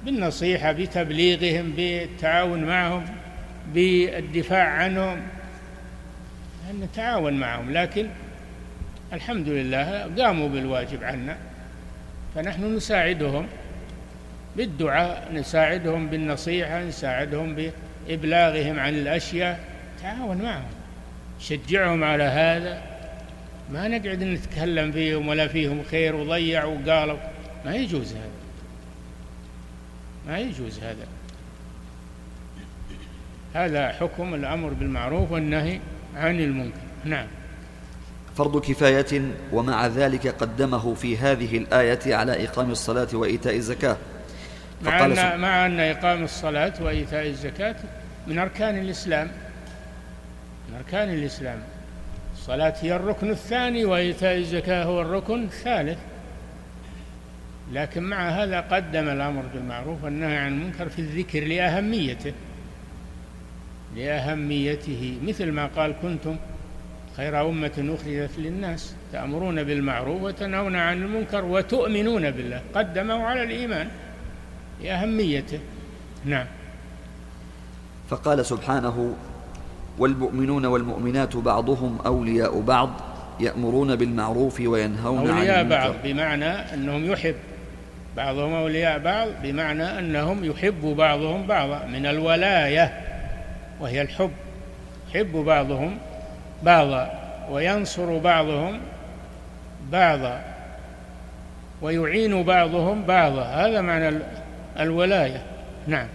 بالنصيحة 0.04 0.72
بتبليغهم 0.72 1.72
بالتعاون 1.76 2.64
معهم 2.64 3.04
بالدفاع 3.74 4.68
عنهم. 4.68 5.20
نتعاون 6.82 7.32
معهم 7.32 7.72
لكن 7.72 8.06
الحمد 9.12 9.48
لله 9.48 10.10
قاموا 10.18 10.48
بالواجب 10.48 11.04
عنا. 11.04 11.36
فنحن 12.34 12.76
نساعدهم 12.76 13.46
بالدعاء 14.56 15.28
نساعدهم 15.32 16.06
بالنصيحة 16.06 16.82
نساعدهم 16.82 17.56
بإبلاغهم 18.08 18.78
عن 18.78 18.94
الأشياء. 18.94 19.73
تعاون 20.02 20.36
معهم. 20.42 20.70
شجعهم 21.40 22.04
على 22.04 22.24
هذا. 22.24 22.82
ما 23.72 23.88
نقعد 23.88 24.22
نتكلم 24.22 24.92
فيهم 24.92 25.28
ولا 25.28 25.48
فيهم 25.48 25.82
خير 25.90 26.14
وضيع 26.14 26.64
وقالوا. 26.64 27.18
ما 27.64 27.74
يجوز 27.74 28.12
هذا. 28.12 28.30
ما 30.28 30.38
يجوز 30.38 30.78
هذا. 30.78 31.06
هذا 33.54 33.92
حكم 33.92 34.34
الأمر 34.34 34.68
بالمعروف 34.68 35.32
والنهي 35.32 35.80
عن 36.16 36.40
المنكر. 36.40 36.78
نعم. 37.04 37.26
فرض 38.36 38.60
كفاية 38.60 39.22
ومع 39.52 39.86
ذلك 39.86 40.26
قدمه 40.26 40.94
في 40.94 41.18
هذه 41.18 41.58
الآية 41.58 42.14
على 42.14 42.44
إقام 42.44 42.70
الصلاة 42.70 43.08
وإيتاء 43.12 43.56
الزكاة. 43.56 43.96
مع 44.82 45.04
أن, 45.04 45.40
مع 45.40 45.66
أن 45.66 45.80
إقام 45.80 46.24
الصلاة 46.24 46.72
وإيتاء 46.80 47.26
الزكاة 47.26 47.76
من 48.26 48.38
أركان 48.38 48.78
الإسلام. 48.78 49.30
أركان 50.78 51.14
الإسلام. 51.14 51.58
الصلاة 52.34 52.74
هي 52.80 52.96
الركن 52.96 53.30
الثاني 53.30 53.84
وإيتاء 53.84 54.36
الزكاة 54.36 54.84
هو 54.84 55.02
الركن 55.02 55.42
الثالث. 55.44 55.98
لكن 57.72 58.02
مع 58.02 58.28
هذا 58.28 58.60
قدم 58.60 59.08
الأمر 59.08 59.42
بالمعروف 59.54 60.04
والنهي 60.04 60.36
عن 60.36 60.52
المنكر 60.52 60.88
في 60.88 60.98
الذكر 60.98 61.44
لأهميته. 61.44 62.32
لأهميته. 63.96 65.18
مثل 65.22 65.52
ما 65.52 65.66
قال 65.66 65.94
كنتم 66.02 66.36
خير 67.16 67.48
أمة 67.48 67.96
أخرجت 68.00 68.38
للناس 68.38 68.94
تأمرون 69.12 69.62
بالمعروف 69.62 70.22
وتنهون 70.22 70.76
عن 70.76 71.02
المنكر 71.02 71.44
وتؤمنون 71.44 72.30
بالله. 72.30 72.62
قدمه 72.74 73.24
على 73.24 73.42
الإيمان 73.42 73.88
لأهميته. 74.82 75.58
نعم. 76.24 76.46
فقال 78.08 78.46
سبحانه 78.46 79.16
والمؤمنون 79.98 80.66
والمؤمنات 80.66 81.36
بعضهم 81.36 81.98
أولياء 82.06 82.60
بعض 82.60 82.90
يأمرون 83.40 83.96
بالمعروف 83.96 84.60
وينهون 84.60 85.30
عن 85.30 85.36
أولياء 85.36 85.64
بعض 85.64 85.94
بمعنى 86.04 86.74
أنهم 86.74 87.12
يحب. 87.12 87.34
بعضهم 88.16 88.54
أولياء 88.54 88.98
بعض 88.98 89.28
بمعنى 89.42 89.98
أنهم 89.98 90.44
يحب 90.44 90.82
بعضهم 90.82 91.46
بعضا 91.46 91.86
من 91.86 92.06
الولاية 92.06 92.92
وهي 93.80 94.02
الحب. 94.02 94.30
يحب 95.10 95.32
بعضهم 95.32 95.98
بعضا 96.62 97.10
وينصر 97.50 98.18
بعضهم 98.18 98.80
بعضا 99.92 100.40
ويعين 101.82 102.42
بعضهم 102.42 103.02
بعضا. 103.04 103.42
هذا 103.42 103.80
معنى 103.80 104.18
الولاية. 104.80 105.42
نعم. 105.86 106.06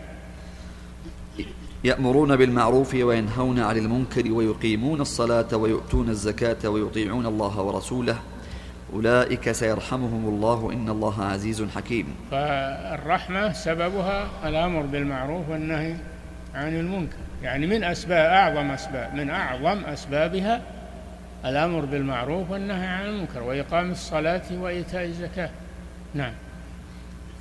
يأمرون 1.84 2.36
بالمعروف 2.36 2.94
وينهون 2.94 3.60
عن 3.60 3.78
المنكر 3.78 4.32
ويقيمون 4.32 5.02
الصلاة 5.02 5.58
ويؤتون 5.58 6.10
الزكاة 6.10 6.70
ويطيعون 6.70 7.26
الله 7.26 7.62
ورسوله. 7.62 8.20
أولئك 8.94 9.52
سيرحمهم 9.52 10.26
الله 10.28 10.72
إن 10.74 10.90
الله 10.90 11.24
عزيز 11.24 11.64
حكيم. 11.76 12.06
فالرحمة 12.32 13.54
سببها 13.54 14.28
الأمر 14.46 14.82
بالمعروف 14.82 15.50
والنهي 15.50 15.96
عن 16.56 16.80
المنكر. 16.80 17.18
يعني 17.44 17.68
من 17.68 17.84
أسباب 17.84 18.32
أعظم 18.32 18.72
أسباب 18.72 19.16
من 19.16 19.30
أعظم 19.30 19.86
أسبابها 19.86 20.62
الأمر 21.46 21.86
بالمعروف 21.86 22.52
والنهي 22.52 22.88
عن 22.88 23.06
المنكر 23.06 23.44
وإقام 23.44 23.92
الصلاة 23.92 24.42
وإيتاء 24.52 25.06
الزكاة. 25.06 25.50
نعم. 26.14 26.34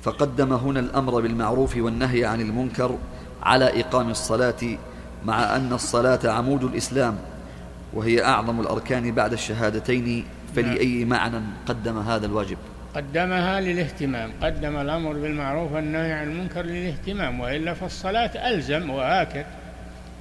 فقدم 0.03 0.53
هنا 0.53 0.79
الأمر 0.79 1.21
بالمعروف 1.21 1.77
والنهي 1.77 2.25
عن 2.25 2.41
المنكر 2.41 2.97
على 3.43 3.81
إقام 3.81 4.09
الصلاة 4.09 4.77
مع 5.25 5.55
أن 5.55 5.73
الصلاة 5.73 6.19
عمود 6.23 6.63
الإسلام 6.63 7.17
وهي 7.93 8.23
أعظم 8.23 8.59
الأركان 8.61 9.11
بعد 9.11 9.33
الشهادتين 9.33 10.25
فلأي 10.55 11.05
معنى 11.05 11.41
قدم 11.65 11.99
هذا 11.99 12.25
الواجب؟ 12.25 12.57
قدمها 12.95 13.61
للاهتمام 13.61 14.31
قدم 14.41 14.75
الأمر 14.75 15.13
بالمعروف 15.13 15.71
والنهي 15.71 16.13
عن 16.13 16.31
المنكر 16.31 16.61
للاهتمام 16.61 17.39
وإلا 17.39 17.73
فالصلاة 17.73 18.49
ألزم 18.49 18.89
وآكد. 18.89 19.45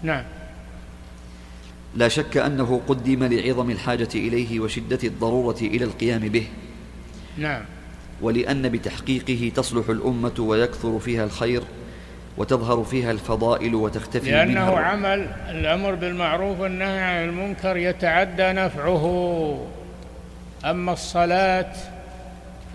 نعم. 0.02 0.24
لا 1.96 2.08
شك 2.08 2.36
أنه 2.36 2.80
قدم 2.88 3.24
لعظم 3.24 3.70
الحاجة 3.70 4.08
إليه 4.14 4.60
وشدة 4.60 4.98
الضرورة 5.04 5.58
إلى 5.60 5.84
القيام 5.84 6.20
به. 6.20 6.46
نعم. 7.38 7.62
ولأن 8.20 8.68
بتحقيقه 8.68 9.52
تصلح 9.54 9.88
الأمة 9.88 10.34
ويكثر 10.38 10.98
فيها 10.98 11.24
الخير. 11.24 11.62
وتظهر 12.38 12.84
فيها 12.84 13.10
الفضائل 13.10 13.74
وتختفي 13.74 14.30
لأنه 14.30 14.70
منها 14.70 14.80
عمل 14.80 15.26
الأمر 15.50 15.94
بالمعروف 15.94 16.60
والنهي 16.60 17.02
عن 17.02 17.28
المنكر 17.28 17.76
يتعدى 17.76 18.52
نفعه. 18.52 19.04
أما 20.64 20.92
الصلاة 20.92 21.72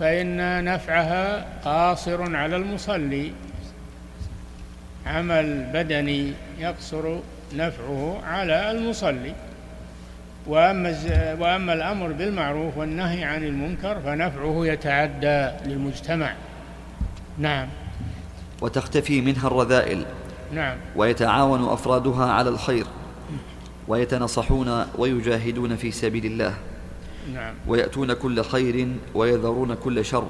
فإن 0.00 0.64
نفعها 0.64 1.46
قاصر 1.64 2.36
على 2.36 2.56
المصلي. 2.56 3.32
عمل 5.06 5.66
بدني 5.72 6.32
يقصر 6.58 7.18
نفعه 7.54 8.20
على 8.26 8.70
المصلي. 8.70 9.34
وأما 10.46 10.96
وأما 11.40 11.72
الأمر 11.72 12.12
بالمعروف 12.12 12.76
والنهي 12.76 13.24
عن 13.24 13.44
المنكر 13.44 14.00
فنفعه 14.00 14.66
يتعدى 14.66 15.50
للمجتمع. 15.66 16.32
نعم. 17.38 17.68
وتختفي 18.64 19.20
منها 19.20 19.46
الرذائل. 19.46 20.04
نعم. 20.54 20.76
ويتعاون 20.96 21.64
أفرادها 21.64 22.32
على 22.32 22.48
الخير. 22.48 22.86
ويتنصحون 23.88 24.86
ويجاهدون 24.98 25.76
في 25.76 25.90
سبيل 25.90 26.26
الله. 26.26 26.54
نعم. 27.34 27.54
ويأتون 27.66 28.12
كل 28.12 28.44
خير 28.44 28.88
ويذرون 29.14 29.74
كل 29.74 30.04
شر. 30.04 30.26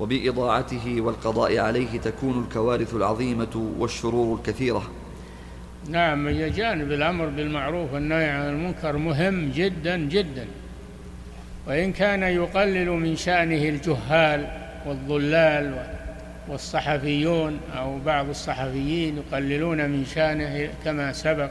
وبإضاعته 0.00 1.00
والقضاء 1.00 1.58
عليه 1.58 1.98
تكون 1.98 2.44
الكوارث 2.44 2.94
العظيمة 2.94 3.72
والشرور 3.78 4.38
الكثيرة. 4.38 4.82
نعم 5.88 6.28
جانب 6.28 6.92
الأمر 6.92 7.26
بالمعروف 7.26 7.92
والنهي 7.92 8.30
عن 8.30 8.48
المنكر 8.48 8.96
مهم 8.96 9.50
جدا 9.50 9.96
جدا. 9.96 10.46
وإن 11.66 11.92
كان 11.92 12.22
يقلل 12.22 12.90
من 12.90 13.16
شأنه 13.16 13.68
الجهال 13.68 14.46
والضلال 14.86 15.94
والصحفيون 16.48 17.60
أو 17.76 17.98
بعض 17.98 18.28
الصحفيين 18.28 19.16
يقللون 19.16 19.90
من 19.90 20.04
شأنه 20.04 20.70
كما 20.84 21.12
سبق. 21.12 21.50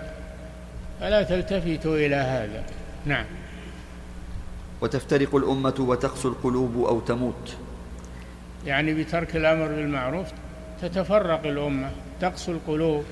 فلا 0.99 1.23
تلتفتوا 1.23 1.97
إلى 1.97 2.15
هذا. 2.15 2.63
نعم. 3.05 3.25
وتفترق 4.81 5.35
الأمة 5.35 5.75
وتقسو 5.79 6.29
القلوب 6.29 6.85
أو 6.85 6.99
تموت. 6.99 7.57
يعني 8.65 8.93
بترك 8.93 9.35
الأمر 9.35 9.67
بالمعروف 9.67 10.27
تتفرق 10.81 11.45
الأمة 11.45 11.91
تقسو 12.21 12.51
القلوب 12.51 13.03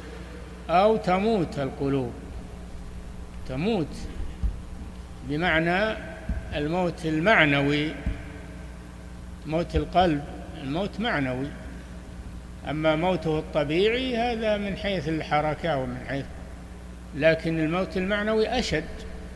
أو 0.70 0.98
تموت 0.98 1.60
القلوب. 1.60 2.12
تموت 3.50 3.96
بمعنى 5.30 5.98
الموت 6.56 7.06
المعنوي 7.06 7.92
موت 9.46 9.76
القلب 9.76 10.24
الموت 10.64 11.00
معنوي. 11.00 11.48
أما 12.70 12.96
موته 12.96 13.40
الطبيعي 13.40 14.18
هذا 14.18 14.58
من 14.58 14.78
حيث 14.78 15.08
الحركة 15.08 15.78
ومن 15.78 15.98
حيث 16.08 16.26
لكن 17.16 17.60
الموت 17.60 17.98
المعنوي 17.98 18.60
أشد. 18.60 18.84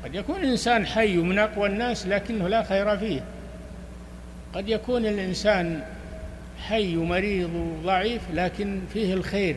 قد 0.04 0.16
يكون 0.16 0.36
الإنسان 0.36 0.86
حي 0.86 1.18
من 1.18 1.40
أقوى 1.40 1.68
الناس 1.70 2.08
لكنه 2.08 2.48
لا 2.48 2.64
خير 2.64 2.98
فيه. 2.98 3.22
قد 4.54 4.70
يكون 4.70 5.06
الإنسان 5.06 5.82
حي 6.68 6.98
ومريض 6.98 7.56
وضعيف 7.56 8.22
لكن 8.34 8.82
فيه 8.94 9.14
الخير. 9.14 9.56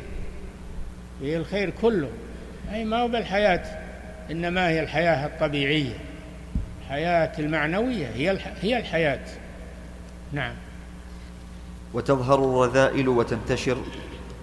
فيه 1.20 1.36
الخير 1.36 1.70
كله. 1.82 2.10
أي 2.72 2.84
ما 2.84 2.96
هو 2.96 3.08
بالحياة 3.08 3.64
إنما 4.30 4.68
هي 4.68 4.80
الحياة 4.80 5.26
الطبيعية. 5.26 5.94
الحياة 6.82 7.32
المعنوية 7.38 8.06
هي 8.06 8.38
هي 8.62 8.78
الحياة. 8.78 9.20
نعم. 10.32 10.54
وتظهر 11.94 12.38
الرذائل 12.38 13.08
وتنتشر 13.08 13.78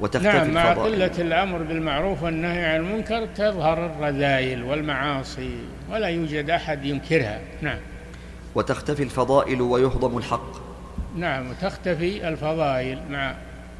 وتختفي 0.02 0.38
نعم 0.38 0.54
مع 0.54 0.74
قلة 0.74 1.12
الأمر 1.20 1.58
بالمعروف 1.58 2.24
والنهي 2.24 2.66
عن 2.66 2.80
المنكر 2.80 3.26
تظهر 3.26 3.86
الرذائل 3.86 4.64
والمعاصي 4.64 5.60
ولا 5.91 6.08
يوجد 6.08 6.50
أحد 6.50 6.86
ينكرها. 6.86 7.41
نعم. 7.62 7.78
وتختفي 8.56 9.04
الفضائل 9.04 9.62
ويهضم 9.62 10.18
الحق. 10.18 10.52
نعم 11.16 11.50
وتختفي 11.50 12.28
الفضائل 12.28 13.00
مع 13.10 13.36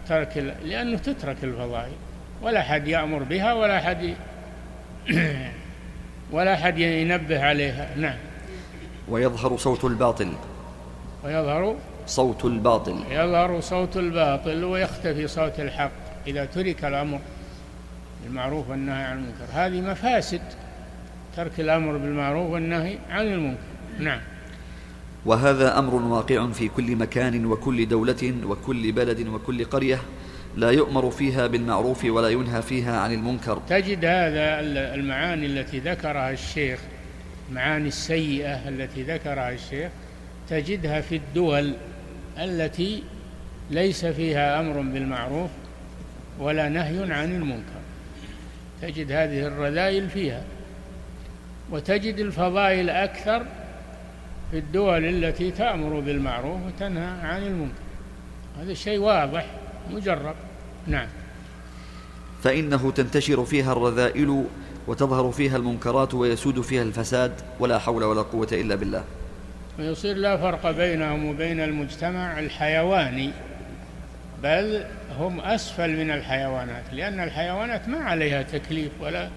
ترك 0.08 0.38
ال... 0.38 0.54
لأنه 0.64 0.98
تترك 0.98 1.44
الفضائل. 1.44 1.94
ولا 2.42 2.60
أحد 2.60 2.88
يأمر 2.88 3.24
بها 3.24 3.54
ولا 3.54 3.78
أحد. 3.78 4.14
ولا 6.34 6.54
أحد 6.54 6.78
ينبه 6.78 7.44
عليها. 7.44 7.90
نعم. 7.96 8.18
ويظهر 9.10 9.58
صوت 9.58 9.86
الباطل. 9.86 10.32
ويظهر 11.24 11.76
صوت 12.08 12.46
الباطل. 12.46 13.04
يظهر 13.12 13.62
صوت 13.62 13.98
الباطل 13.98 14.64
ويختفي 14.64 15.28
صوت 15.28 15.60
الحق 15.60 15.92
إذا 16.28 16.46
ترك 16.46 16.86
الأمر 16.86 17.20
بالمعروف 18.24 18.70
والنهي 18.70 19.04
عن 19.04 19.18
المنكر. 19.18 19.46
هذه 19.54 19.82
مفاسد 19.82 20.42
ترك 21.38 21.60
الأمر 21.60 21.98
بالمعروف 21.98 22.50
والنهي 22.52 22.98
عن 23.10 23.26
المنكر. 23.26 23.60
نعم. 24.00 24.20
وهذا 25.26 25.80
أمر 25.80 25.96
واقع 25.96 26.48
في 26.52 26.68
كل 26.68 26.96
مكان 26.96 27.46
وكل 27.46 27.88
دولة 27.88 28.34
وكل 28.46 28.92
بلد 28.92 29.28
وكل 29.28 29.66
قرية 29.66 30.02
لا 30.56 30.70
يؤمر 30.72 31.12
فيها 31.12 31.48
بالمعروف 31.48 32.06
ولا 32.06 32.30
ينهى 32.30 32.62
فيها 32.62 33.00
عن 33.00 33.14
المنكر. 33.14 33.62
تجد 33.70 34.06
هذا 34.06 34.60
المعاني 34.96 35.46
التي 35.46 35.80
ذكرها 35.80 36.32
الشيخ 36.32 36.80
المعاني 37.50 37.88
السيئة 37.88 38.70
التي 38.70 39.04
ذكرها 39.04 39.52
الشيخ 39.52 39.92
تجدها 40.50 41.02
في 41.02 41.16
الدول 41.16 41.74
التي 42.38 43.04
ليس 43.72 44.06
فيها 44.06 44.60
أمر 44.60 44.82
بالمعروف 44.82 45.50
ولا 46.40 46.70
نهي 46.70 47.14
عن 47.14 47.36
المنكر. 47.36 47.82
تجد 48.82 49.12
هذه 49.12 49.48
الرذائل 49.48 50.10
فيها 50.10 50.44
وتجد 51.72 52.20
الفضائل 52.20 52.90
أكثر 52.90 53.46
في 54.52 54.58
الدول 54.58 55.06
التي 55.06 55.52
تأمر 55.52 56.00
بالمعروف 56.00 56.60
وتنهى 56.68 57.28
عن 57.28 57.44
المنكر. 57.44 57.86
هذا 58.60 58.74
شيء 58.74 59.00
واضح 59.00 59.46
مجرب. 59.92 60.36
نعم. 60.88 61.08
فإنه 62.44 62.92
تنتشر 62.92 63.46
فيها 63.46 63.72
الرذائل 63.72 64.46
وتظهر 64.88 65.32
فيها 65.32 65.58
المنكرات 65.58 66.14
ويسود 66.14 66.62
فيها 66.62 66.84
الفساد 66.84 67.32
ولا 67.60 67.80
حول 67.80 68.04
ولا 68.04 68.22
قوة 68.22 68.48
إلا 68.52 68.76
بالله. 68.76 69.04
ويصير 69.80 70.16
لا 70.16 70.38
فرق 70.38 70.72
بينهم 70.72 71.26
وبين 71.26 71.60
المجتمع 71.60 72.40
الحيواني 72.40 73.32
بل 74.44 74.86
هم 75.20 75.40
أسفل 75.40 75.90
من 75.90 76.12
الحيوانات 76.12 76.84
لأن 76.92 77.20
الحيوانات 77.20 77.90
ما 77.90 77.98
عليها 77.98 78.42
تكليف 78.42 78.92
ولا 79.00 79.30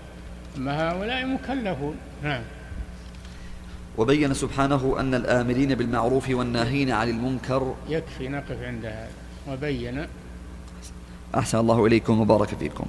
أما 0.56 0.90
هؤلاء 0.90 1.26
مكلفون. 1.26 1.96
نعم. 2.22 2.42
وبين 3.98 4.34
سبحانه 4.34 4.96
أن 5.00 5.14
الآمرين 5.14 5.74
بالمعروف 5.74 6.30
والناهين 6.30 6.90
عن 6.90 7.08
المنكر. 7.08 7.74
يكفي 7.88 8.28
نقف 8.28 8.62
عند 8.62 8.84
هذا. 8.86 9.08
وبين. 9.48 10.06
أحسن 11.34 11.58
الله 11.58 11.86
إليكم 11.86 12.20
وبارك 12.20 12.48
فيكم. 12.48 12.86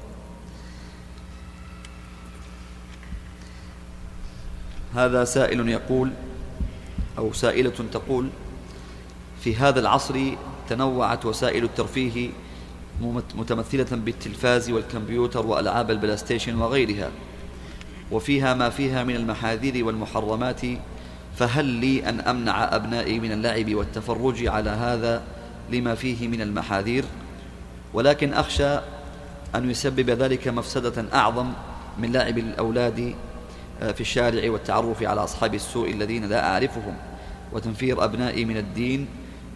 هذا 4.96 5.24
سائل 5.24 5.70
يقول 5.70 6.12
أو 7.20 7.34
سائلة 7.34 7.74
تقول 7.92 8.30
في 9.42 9.56
هذا 9.56 9.80
العصر 9.80 10.20
تنوعت 10.70 11.26
وسائل 11.26 11.64
الترفيه 11.64 12.30
متمثلة 13.36 13.88
بالتلفاز 13.92 14.70
والكمبيوتر 14.70 15.46
وألعاب 15.46 15.92
البلايستيشن 15.92 16.56
وغيرها 16.62 17.10
وفيها 18.12 18.54
ما 18.54 18.70
فيها 18.70 19.04
من 19.04 19.16
المحاذير 19.16 19.86
والمحرمات 19.86 20.62
فهل 21.38 21.66
لي 21.66 22.10
أن 22.10 22.20
أمنع 22.20 22.76
أبنائي 22.76 23.20
من 23.20 23.32
اللعب 23.32 23.76
والتفرج 23.76 24.48
على 24.48 24.70
هذا 24.70 25.24
لما 25.70 25.96
فيه 25.96 26.28
من 26.28 26.42
المحاذير؟ 26.42 27.06
ولكن 27.94 28.34
أخشى 28.34 28.80
أن 29.56 29.70
يسبب 29.70 30.10
ذلك 30.10 30.48
مفسدة 30.48 31.06
أعظم 31.14 31.52
من 31.98 32.12
لعب 32.12 32.38
الأولاد 32.38 33.16
في 33.80 34.02
الشارع 34.02 34.52
والتعرف 34.52 35.04
على 35.04 35.24
أصحاب 35.24 35.56
السوء 35.56 35.92
الذين 35.92 36.26
لا 36.26 36.54
أعرفهم. 36.54 36.98
وتنفير 37.52 38.04
أبنائي 38.04 38.46
من 38.46 38.58
الدين 38.58 39.08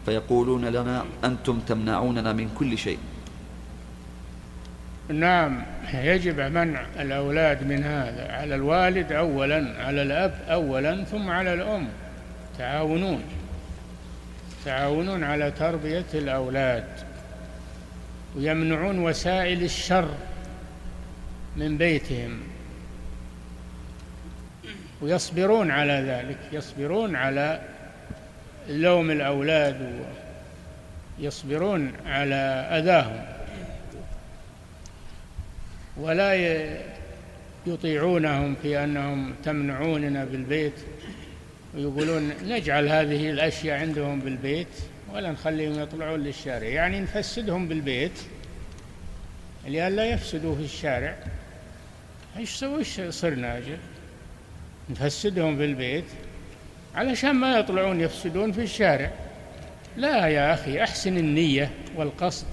فيقولون 0.05 0.65
لنا 0.65 1.05
أنتم 1.23 1.59
تمنعوننا 1.59 2.33
من 2.33 2.49
كل 2.57 2.77
شيء. 2.77 2.97
نعم 5.09 5.63
يجب 5.93 6.39
منع 6.39 6.85
الأولاد 6.99 7.67
من 7.67 7.83
هذا. 7.83 8.31
على 8.31 8.55
الوالد 8.55 9.11
أولا 9.11 9.75
على 9.79 10.01
الأب 10.01 10.39
أولا 10.49 11.03
ثم 11.03 11.29
على 11.29 11.53
الأم. 11.53 11.87
تعاونون. 12.57 13.23
تعاونون 14.65 15.23
على 15.23 15.51
تربية 15.51 16.05
الأولاد. 16.13 16.87
ويمنعون 18.35 18.99
وسائل 18.99 19.63
الشر 19.63 20.09
من 21.57 21.77
بيتهم. 21.77 22.39
ويصبرون 25.01 25.71
على 25.71 25.93
ذلك. 25.93 26.37
يصبرون 26.51 27.15
على 27.15 27.61
لوم 28.69 29.11
الأولاد 29.11 30.05
ويصبرون 31.19 31.93
على 32.05 32.35
أذاهم 32.71 33.25
ولا 35.97 36.33
يطيعونهم 37.67 38.55
في 38.61 38.83
أنهم 38.83 39.33
تمنعوننا 39.43 40.25
بالبيت 40.25 40.73
ويقولون 41.75 42.31
نجعل 42.43 42.89
هذه 42.89 43.29
الأشياء 43.29 43.79
عندهم 43.79 44.19
بالبيت 44.19 44.67
ولا 45.13 45.31
نخليهم 45.31 45.79
يطلعون 45.79 46.19
للشارع. 46.19 46.67
يعني 46.67 46.99
نفسدهم 46.99 47.67
بالبيت. 47.67 48.19
لئلا 49.67 50.05
يفسدوا 50.05 50.55
في 50.55 50.61
الشارع. 50.61 51.15
إيش 52.37 52.49
سوي 52.49 52.83
صرنا؟ 53.11 53.61
نفسدهم 54.89 55.57
في 55.57 55.65
البيت 55.65 56.05
علشان 56.95 57.31
ما 57.31 57.59
يطلعون 57.59 57.99
يفسدون 57.99 58.51
في 58.51 58.61
الشارع. 58.61 59.11
لا 59.97 60.27
يا 60.27 60.53
أخي 60.53 60.83
أحسن 60.83 61.17
النية 61.17 61.69
والقصد 61.95 62.45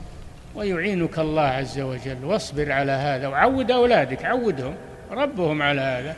ويعينك 0.55 1.19
الله 1.19 1.43
عز 1.43 1.81
وجل. 1.81 2.25
واصبر 2.25 2.73
على 2.73 2.93
هذا 2.93 3.29
وعود 3.29 3.71
أولادك 3.71 4.25
عودهم 4.25 4.75
ربهم 5.11 5.63
على 5.63 5.81
هذا. 5.81 6.17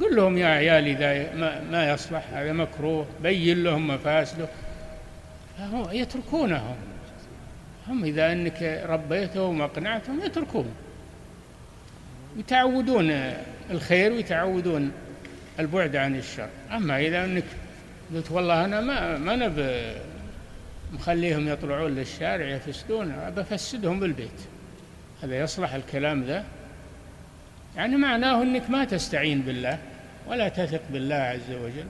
قل 0.00 0.16
لهم 0.16 0.38
يا 0.38 0.46
عيال 0.46 0.86
إذا 0.86 1.34
ما 1.70 1.92
يصلح 1.92 2.22
هذا 2.32 2.52
مكروه 2.52 3.06
بين 3.22 3.64
لهم 3.64 3.88
مفاسده 3.88 4.48
يتركونهم. 5.92 6.76
هم 7.88 8.04
إذا 8.04 8.32
أنك 8.32 8.82
ربيتهم 8.88 9.60
وأقنعتهم 9.60 10.20
يتركون 10.20 10.74
يتعودون 12.36 13.32
الخير 13.70 14.12
ويتعودون 14.12 14.92
البعد 15.60 15.96
عن 15.96 16.16
الشر. 16.16 16.48
أما 16.70 17.00
إذا 17.00 17.24
أنك 17.24 17.44
قلت 18.14 18.30
والله 18.30 18.64
أنا 18.64 18.80
ما 18.80 19.18
ما 19.18 19.36
نب 19.36 19.82
مخليهم 20.92 21.48
يطلعون 21.48 21.94
للشارع 21.94 22.46
يفسدون 22.46 23.30
بفسدهم 23.36 24.00
بالبيت. 24.00 24.40
هذا 25.22 25.38
يصلح 25.38 25.74
الكلام 25.74 26.24
ذا. 26.24 26.44
يعني 27.76 27.96
معناه 27.96 28.42
إنك 28.42 28.70
ما 28.70 28.84
تستعين 28.84 29.42
بالله 29.42 29.78
ولا 30.26 30.48
تثق 30.48 30.80
بالله 30.90 31.14
عز 31.14 31.50
وجل. 31.50 31.86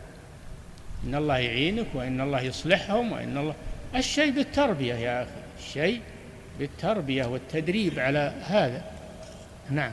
إن 1.07 1.15
الله 1.15 1.39
يعينك 1.39 1.87
وإن 1.95 2.21
الله 2.21 2.41
يصلحهم 2.41 3.13
وإن 3.13 3.37
الله 3.39 3.55
الشيء 3.97 4.31
بالتربية 4.31 4.95
يا 4.95 5.23
أخي. 5.23 5.31
الشيء 5.59 6.01
بالتربية 6.59 7.25
والتدريب 7.25 7.99
على 7.99 8.33
هذا. 8.43 8.85
نعم. 9.71 9.93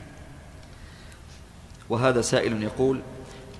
وهذا 1.88 2.20
سائل 2.20 2.62
يقول 2.62 3.00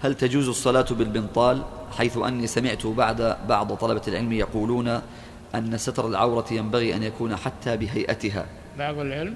هل 0.02 0.14
تجوز 0.14 0.48
الصلاة 0.48 0.86
بالبنطال 0.90 1.62
حيث 1.98 2.18
أني 2.18 2.46
سمعت 2.46 2.86
بعد 2.86 3.36
بعض 3.48 3.74
طلبة 3.74 4.02
العلم 4.08 4.32
يقولون 4.32 5.00
أن 5.54 5.78
ستر 5.78 6.08
العورة 6.08 6.46
ينبغي 6.50 6.96
أن 6.96 7.02
يكون 7.02 7.36
حتى 7.36 7.76
بهيئتها؟ 7.76 8.46
بعض 8.78 8.98
العلم؟ 8.98 9.34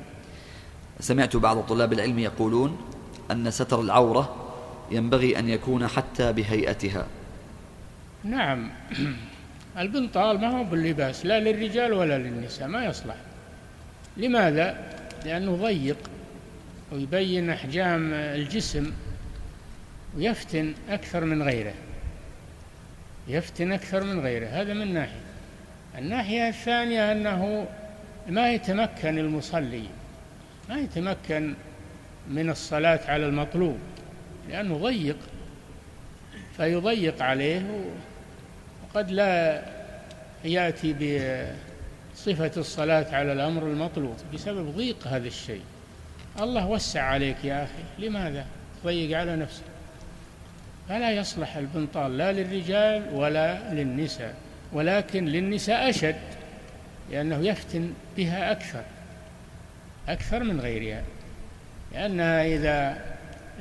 سمعت 1.00 1.36
بعض 1.36 1.60
طلاب 1.60 1.92
العلم 1.92 2.18
يقولون 2.18 2.76
أن 3.30 3.50
ستر 3.50 3.80
العورة 3.80 4.36
ينبغي 4.90 5.38
أن 5.38 5.48
يكون 5.48 5.86
حتى 5.86 6.32
بهيئتها. 6.32 7.06
نعم. 8.24 8.70
البنطال 9.78 10.40
ما 10.40 10.58
هو 10.58 10.64
باللباس 10.64 11.26
لا 11.26 11.40
للرجال 11.40 11.92
ولا 11.92 12.18
للنساء 12.18 12.68
ما 12.68 12.84
يصلح. 12.84 13.16
لماذا؟ 14.16 14.78
لأنه 15.24 15.56
ضيق 15.56 15.96
ويبين 16.92 17.50
أحجام 17.50 18.12
الجسم. 18.12 18.92
ويفتن 20.16 20.74
أكثر 20.88 21.24
من 21.24 21.42
غيره. 21.42 21.74
يفتن 23.28 23.72
أكثر 23.72 24.04
من 24.04 24.20
غيره. 24.20 24.46
هذا 24.46 24.74
من 24.74 24.94
ناحية. 24.94 25.20
الناحية 25.98 26.48
الثانية 26.48 27.12
أنه 27.12 27.66
ما 28.28 28.52
يتمكن 28.52 29.18
المصلي 29.18 29.84
ما 30.68 30.78
يتمكن 30.78 31.54
من 32.28 32.50
الصلاة 32.50 33.00
على 33.08 33.26
المطلوب 33.26 33.78
لأنه 34.48 34.76
ضيق. 34.78 35.16
فيضيق 36.56 37.22
عليه 37.22 37.62
وقد 38.84 39.10
لا 39.10 39.62
يأتي 40.44 40.92
بصفة 42.14 42.52
الصلاة 42.56 43.14
على 43.14 43.32
الأمر 43.32 43.62
المطلوب 43.62 44.16
بسبب 44.34 44.76
ضيق 44.76 45.06
هذا 45.06 45.26
الشيء. 45.26 45.62
الله 46.40 46.66
وسع 46.66 47.02
عليك 47.02 47.44
يا 47.44 47.64
أخي. 47.64 48.06
لماذا؟ 48.06 48.46
تضيق 48.82 49.18
على 49.18 49.36
نفسك. 49.36 49.73
فلا 50.88 51.10
يصلح 51.10 51.56
البنطال 51.56 52.18
لا 52.18 52.32
للرجال 52.32 53.14
ولا 53.14 53.74
للنساء 53.74 54.34
ولكن 54.72 55.24
للنساء 55.24 55.90
أشد 55.90 56.20
لأنه 57.10 57.46
يفتن 57.46 57.92
بها 58.16 58.52
أكثر 58.52 58.82
أكثر 60.08 60.42
من 60.42 60.60
غيرها 60.60 61.02
لأنها 61.92 62.44
إذا 62.44 62.98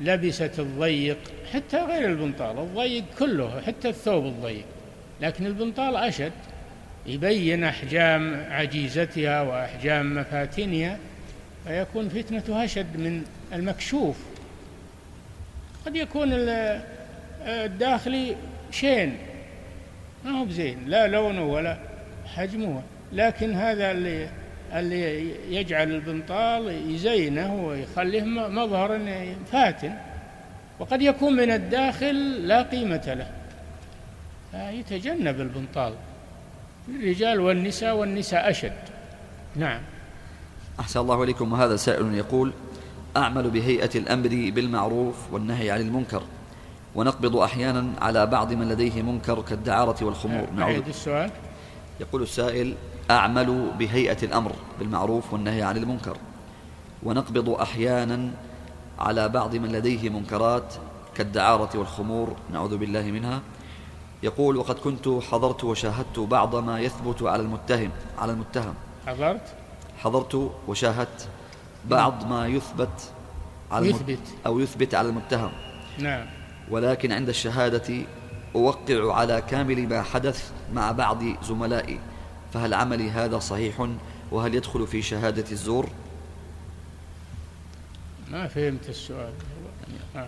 لبست 0.02 0.60
الضيق 0.60 1.18
حتى 1.54 1.78
غير 1.78 2.10
البنطال 2.10 2.60
الضيق 2.60 3.04
كله 3.20 3.62
حتى 3.62 3.90
الثوب 3.90 4.26
الضيق 4.26 4.66
لكن 5.22 5.46
البنطال 5.46 5.96
أشد 5.96 6.32
يبين 7.06 7.64
أحجام 7.64 8.46
عجيزتها 8.50 9.42
وأحجام 9.42 10.16
مفاتنها 10.16 10.98
فيكون 11.68 12.10
فتنته 12.10 12.64
أشد 12.64 12.98
من 12.98 13.24
المكشوف. 13.54 14.18
قد 15.86 15.96
يكون 15.96 16.34
الداخلي 17.46 18.36
شين. 18.72 19.18
ما 20.26 20.32
هو 20.32 20.46
بزين 20.46 20.78
لا 20.88 21.08
لونه 21.08 21.44
ولا 21.44 21.78
حجمه 22.26 22.82
لكن 23.14 23.54
هذا 23.54 23.92
اللي 23.92 24.30
اللي 24.74 25.32
يجعل 25.56 25.92
البنطال 25.92 26.92
يزينه 26.92 27.66
ويخليه 27.66 28.24
مظهر 28.24 29.00
فاتن 29.52 29.94
وقد 30.80 31.02
يكون 31.02 31.34
من 31.34 31.52
الداخل 31.52 32.48
لا 32.48 32.62
قيمة 32.62 33.14
له. 33.14 33.32
فيتجنب 34.52 35.42
البنطال. 35.42 35.94
الرجال 36.90 37.40
والنساء 37.40 37.96
والنساء 37.96 38.50
أشد. 38.50 38.74
نعم. 39.56 39.82
أحسن 40.80 41.00
الله 41.00 41.24
إليكم. 41.24 41.54
وهذا 41.54 41.76
سائل 41.76 42.16
يقول 42.16 42.54
أعمل 43.18 43.50
بهيئة 43.50 43.90
الأمر 43.96 44.52
بالمعروف 44.56 45.34
والنهي 45.34 45.72
عن 45.72 45.82
المنكر. 45.82 46.24
ونقبض 46.96 47.36
أحيانا 47.36 47.86
على 48.02 48.26
بعض 48.26 48.54
من 48.54 48.70
لديه 48.70 49.02
منكر 49.02 49.42
كالدعارة 49.42 50.06
والخمور. 50.06 50.50
نعم 50.56 50.70
السؤال. 50.70 51.32
يقول 52.00 52.22
السائل 52.22 52.76
أعمل 53.12 53.72
بهيئة 53.80 54.18
الأمر 54.24 54.52
بالمعروف 54.80 55.34
والنهي 55.34 55.62
عن 55.62 55.78
المنكر. 55.78 56.18
ونقبض 57.04 57.50
أحيانا 57.50 58.32
على 59.00 59.30
بعض 59.30 59.56
من 59.56 59.72
لديه 59.72 60.10
منكرات 60.10 60.74
كالدعارة 61.16 61.70
والخمور. 61.78 62.36
نعوذ 62.52 62.78
بالله 62.78 63.02
منها. 63.02 63.42
يقول 64.24 64.58
وقد 64.58 64.76
كنت 64.76 65.10
حضرت 65.32 65.64
وشاهدت 65.64 66.20
بعض 66.20 66.56
ما 66.56 66.80
يثبت 66.80 67.24
على 67.24 67.42
المتهم. 67.42 67.92
على 68.18 68.32
المتهم. 68.32 68.74
حضرت؟ 69.08 69.56
حضرت 69.98 70.52
وشاهدت 70.68 71.28
بعض 71.86 72.28
ما 72.28 72.48
يثبت 72.48 73.12
على 73.72 73.90
يثبت. 73.90 74.20
أو 74.46 74.60
يثبت 74.60 74.96
على 74.96 75.10
المتهم. 75.10 75.52
نعم. 76.00 76.26
ولكن 76.74 77.12
عند 77.12 77.30
الشهادة 77.30 78.06
أوقع 78.56 79.14
على 79.14 79.44
كامل 79.50 79.88
ما 79.88 80.02
حدث 80.02 80.52
مع 80.74 80.92
بعض 80.92 81.24
زملائي. 81.44 82.00
فهل 82.54 82.74
عملي 82.74 83.10
هذا 83.10 83.40
صحيح؟ 83.40 83.88
وهل 84.32 84.56
يدخل 84.56 84.88
في 84.88 85.02
شهادة 85.02 85.52
الزور؟ 85.52 85.90
ما 88.32 88.48
فهمت 88.48 88.90
السؤال. 88.90 89.34
آه. 90.16 90.28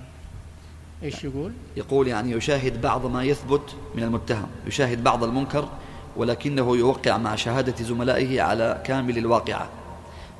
إيش 1.04 1.24
يقول؟ 1.24 1.52
يقول 1.78 2.08
يعني 2.08 2.32
يشاهد 2.32 2.82
بعض 2.82 3.06
ما 3.06 3.24
يثبت 3.24 3.76
من 3.96 4.04
المتهم 4.04 4.48
يشاهد 4.68 5.04
بعض 5.04 5.24
المنكر 5.24 5.70
ولكنه 6.16 6.78
يوقع 6.78 7.18
مع 7.18 7.36
شهادة 7.36 7.84
زملائه 7.84 8.42
على 8.42 8.82
كامل 8.86 9.18
الواقعة. 9.18 9.70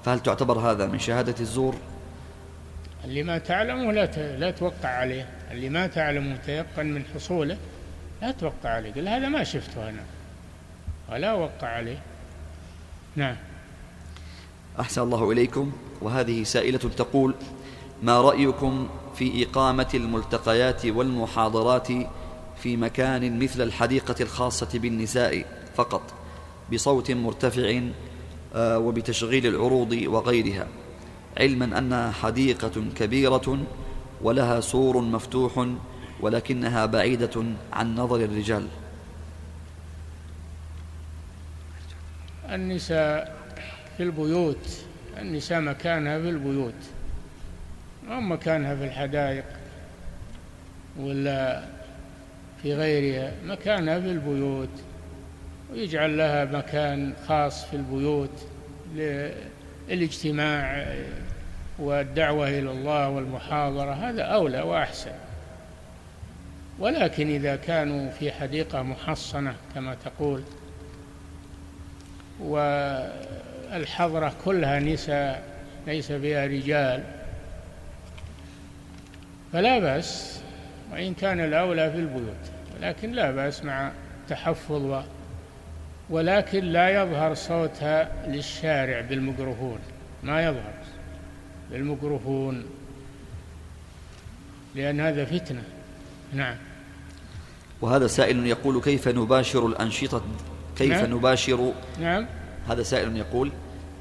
فهل 0.04 0.20
تعتبر 0.20 0.60
هذا 0.60 0.88
من 0.88 1.00
شهادة 1.00 1.36
الزور؟ 1.40 1.76
اللي 3.06 3.24
ما 3.24 3.38
تعلمه 3.38 3.92
لا 3.92 4.06
لا 4.38 4.52
توقع 4.52 4.90
عليه. 4.90 5.28
اللي 5.52 5.70
ما 5.70 5.88
تعلمه 5.88 6.38
تيقن 6.46 6.86
من 6.86 7.04
حصوله 7.16 7.58
لا 8.22 8.32
توقع 8.32 8.70
عليه. 8.70 8.94
قل 8.94 9.08
هذا 9.08 9.30
ما 9.30 9.44
شفته 9.44 9.90
أنا. 9.90 10.04
ولا 11.12 11.34
وقع 11.34 11.68
عليه. 11.68 11.98
نعم. 13.16 13.36
أحسن 14.80 15.02
الله 15.02 15.32
إليكم. 15.32 15.72
وهذه 16.02 16.44
سائلة 16.44 16.78
تقول 16.78 17.36
ما 18.04 18.22
رأيكم 18.22 18.90
في 19.16 19.46
إقامة 19.46 19.88
الملتقيات 19.94 20.86
والمحاضرات 20.86 21.88
في 22.58 22.78
مكان 22.78 23.40
مثل 23.40 23.62
الحديقة 23.62 24.16
الخاصة 24.22 24.80
بالنساء 24.80 25.46
فقط 25.76 26.14
بصوت 26.74 27.12
مرتفع 27.12 27.82
آه، 28.56 28.80
وبتشغيل 28.80 29.48
العروض 29.48 29.92
وغيرها؟ 29.92 30.68
علما 31.38 31.78
أنها 31.78 32.12
حديقة 32.12 32.84
كبيرة 32.98 33.58
ولها 34.22 34.60
سور 34.62 35.02
مفتوح 35.02 35.68
ولكنها 36.22 36.86
بعيدة 36.86 37.44
عن 37.74 37.96
نظر 37.96 38.16
الرجال. 38.16 38.68
النساء 42.50 43.36
في 43.98 44.04
البيوت 44.04 44.86
النساء 45.18 45.62
مكانها 45.62 46.20
في 46.20 46.30
البيوت. 46.30 46.74
أو 48.10 48.22
مكانها 48.22 48.76
في 48.76 48.86
الحدائق 48.86 49.46
ولا 51.00 51.64
في 52.62 52.74
غيرها؟ 52.74 53.34
مكانها 53.46 54.00
في 54.00 54.12
البيوت. 54.12 54.70
ويجعل 55.72 56.18
لها 56.18 56.46
مكان 56.46 57.14
خاص 57.28 57.66
في 57.66 57.76
البيوت 57.76 58.48
للاجتماع 59.90 60.86
والدعوة 61.80 62.50
إلى 62.50 62.72
الله 62.72 63.10
والمحاضرة 63.10 63.92
هذا 63.92 64.24
أولى 64.24 64.62
وأحسن. 64.62 65.12
ولكن 66.80 67.30
إذا 67.30 67.56
كانوا 67.56 68.12
في 68.12 68.32
حديقة 68.32 68.82
محصنة 68.82 69.56
كما 69.76 69.96
تقول 70.06 70.44
والحضرة 72.40 74.34
كلها 74.46 74.80
نساء 74.80 75.44
ليس 75.88 76.12
فيها 76.12 76.46
رجال 76.46 77.04
فلا 79.54 79.80
بأس 79.80 80.42
وإن 80.92 81.14
كان 81.14 81.40
الأولى 81.40 81.92
في 81.92 81.98
البيوت 81.98 82.52
ولكن 82.78 83.12
لا 83.12 83.32
بأس 83.32 83.64
مع 83.64 83.92
تحفظ 84.30 85.04
ولكن 86.10 86.64
لا 86.64 87.04
يظهر 87.04 87.34
صوتها 87.34 88.28
للشارع 88.28 89.02
بالميكروفون. 89.02 89.80
ما 90.24 90.46
يظهر 90.46 90.74
بالميكروفون. 91.72 92.66
لأن 94.76 95.00
هذا 95.00 95.26
فتنة. 95.26 95.64
نعم. 96.34 96.56
وهذا 97.82 98.08
سائل 98.08 98.48
يقول 98.48 98.82
كيف 98.82 99.08
نباشر 99.08 99.68
الأنشطة؟ 99.68 100.22
كيف 100.78 100.92
نعم؟ 100.92 101.14
نباشر؟ 101.14 101.74
نعم. 102.00 102.26
هذا 102.70 102.84
سائل 102.84 103.18
يقول 103.18 103.52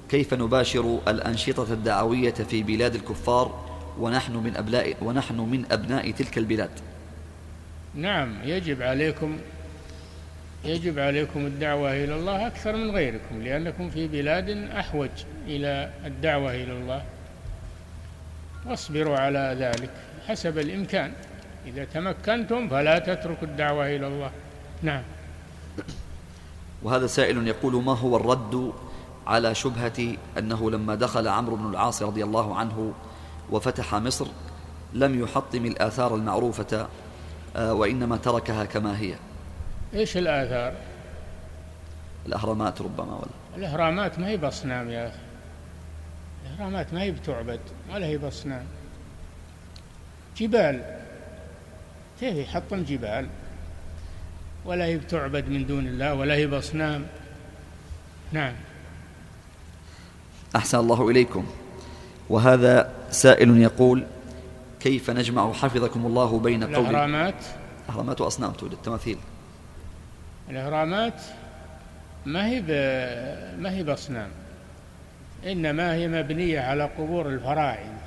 كيف 0.09 0.35
نباشر 0.35 1.01
الأنشطة 1.09 1.73
الدعوية 1.73 2.31
في 2.35 2.63
بلاد 2.63 2.95
الكفار 2.95 3.65
ونحن 3.99 4.37
من 4.37 4.57
أبناء 4.57 4.97
ونحن 5.03 5.41
من 5.41 5.65
أبناء 5.71 6.11
تلك 6.11 6.39
البلاد؟ 6.39 6.71
نعم 7.95 8.37
يجب 8.45 8.83
عليكم 8.83 9.39
يجب 10.65 10.99
عليكم 10.99 11.47
الدعوة 11.47 11.93
إلى 11.93 12.15
الله 12.15 12.47
أكثر 12.47 12.77
من 12.77 12.91
غيركم 12.91 13.43
لأنكم 13.43 13.91
في 13.91 14.09
بلاد 14.09 14.49
أحوج 14.51 15.11
إلى 15.47 15.91
الدعوة 16.05 16.55
إلى 16.55 16.73
الله. 16.73 17.03
واصبروا 18.67 19.17
على 19.17 19.57
ذلك 19.59 19.91
حسب 20.29 20.59
الإمكان. 20.59 21.13
إذا 21.67 21.85
تمكنتم 21.85 22.69
فلا 22.69 22.99
تتركوا 22.99 23.49
الدعوة 23.49 23.87
إلى 23.87 24.07
الله. 24.07 24.31
نعم. 24.83 25.03
وهذا 26.83 27.07
سائل 27.07 27.49
يقول 27.49 27.85
ما 27.85 27.93
هو 27.93 28.17
الرد 28.17 28.73
على 29.27 29.55
شبهة 29.55 30.17
أنه 30.39 30.71
لما 30.71 30.95
دخل 30.95 31.29
عمرو 31.29 31.57
بن 31.57 31.71
العاص 31.71 32.03
رضي 32.03 32.25
الله 32.25 32.57
عنه 32.57 32.93
وفتح 33.51 33.95
مصر 33.95 34.27
لم 34.93 35.23
يحطم 35.23 35.65
الآثار 35.65 36.15
المعروفة 36.15 36.89
آه، 37.57 37.75
وإنما 37.75 38.17
تركها 38.17 38.65
كما 38.65 39.01
هي. 39.01 39.15
إيش 39.95 40.17
الآثار؟ 40.17 40.75
الأهرامات 42.27 42.83
ربما 42.83 43.15
ولا. 43.15 43.31
الأهرامات 43.57 44.19
ما 44.19 44.29
هي 44.29 44.37
بأصنام 44.37 44.91
يا 44.91 45.09
أخي. 45.09 45.17
الأهرامات 46.47 46.95
ما 46.95 47.03
هي 47.03 47.11
بتعبد 47.11 47.61
ولا 47.93 48.07
هي 48.07 48.19
بأصنام 48.19 48.65
جبال. 50.37 50.99
كيف 52.21 52.37
يحطم 52.37 52.83
جبال؟ 52.83 53.29
ولا 54.65 54.85
هي 54.85 54.97
بتعبد 54.97 55.49
من 55.49 55.67
دون 55.67 55.87
الله 55.87 56.15
ولا 56.15 56.35
هي 56.35 56.47
بأصنام 56.47 57.07
نعم. 58.33 58.55
أحسن 60.57 60.79
الله 60.79 61.11
إليكم. 61.11 61.47
وهذا 62.29 62.93
سائل 63.11 63.59
يقول 63.59 64.05
كيف 64.81 65.11
نجمع 65.11 65.53
حفظكم 65.53 66.07
الله 66.07 66.39
بين 66.39 66.65
قول 66.65 66.75
الأهرامات؟ 66.75 67.45
أهرامات 67.89 68.21
وأصنام 68.21 68.53
توجد 68.53 68.77
تماثيل 68.85 69.19
الإهرامات 70.51 71.21
ما 72.27 72.47
هي 72.47 72.61
ما 73.59 73.71
هي 73.71 73.83
بأصنام 73.83 74.29
إنما 75.47 75.95
هي 75.95 76.09
مبنية 76.09 76.61
على 76.61 76.85
قبور 76.85 77.29
الفراعنة. 77.29 77.99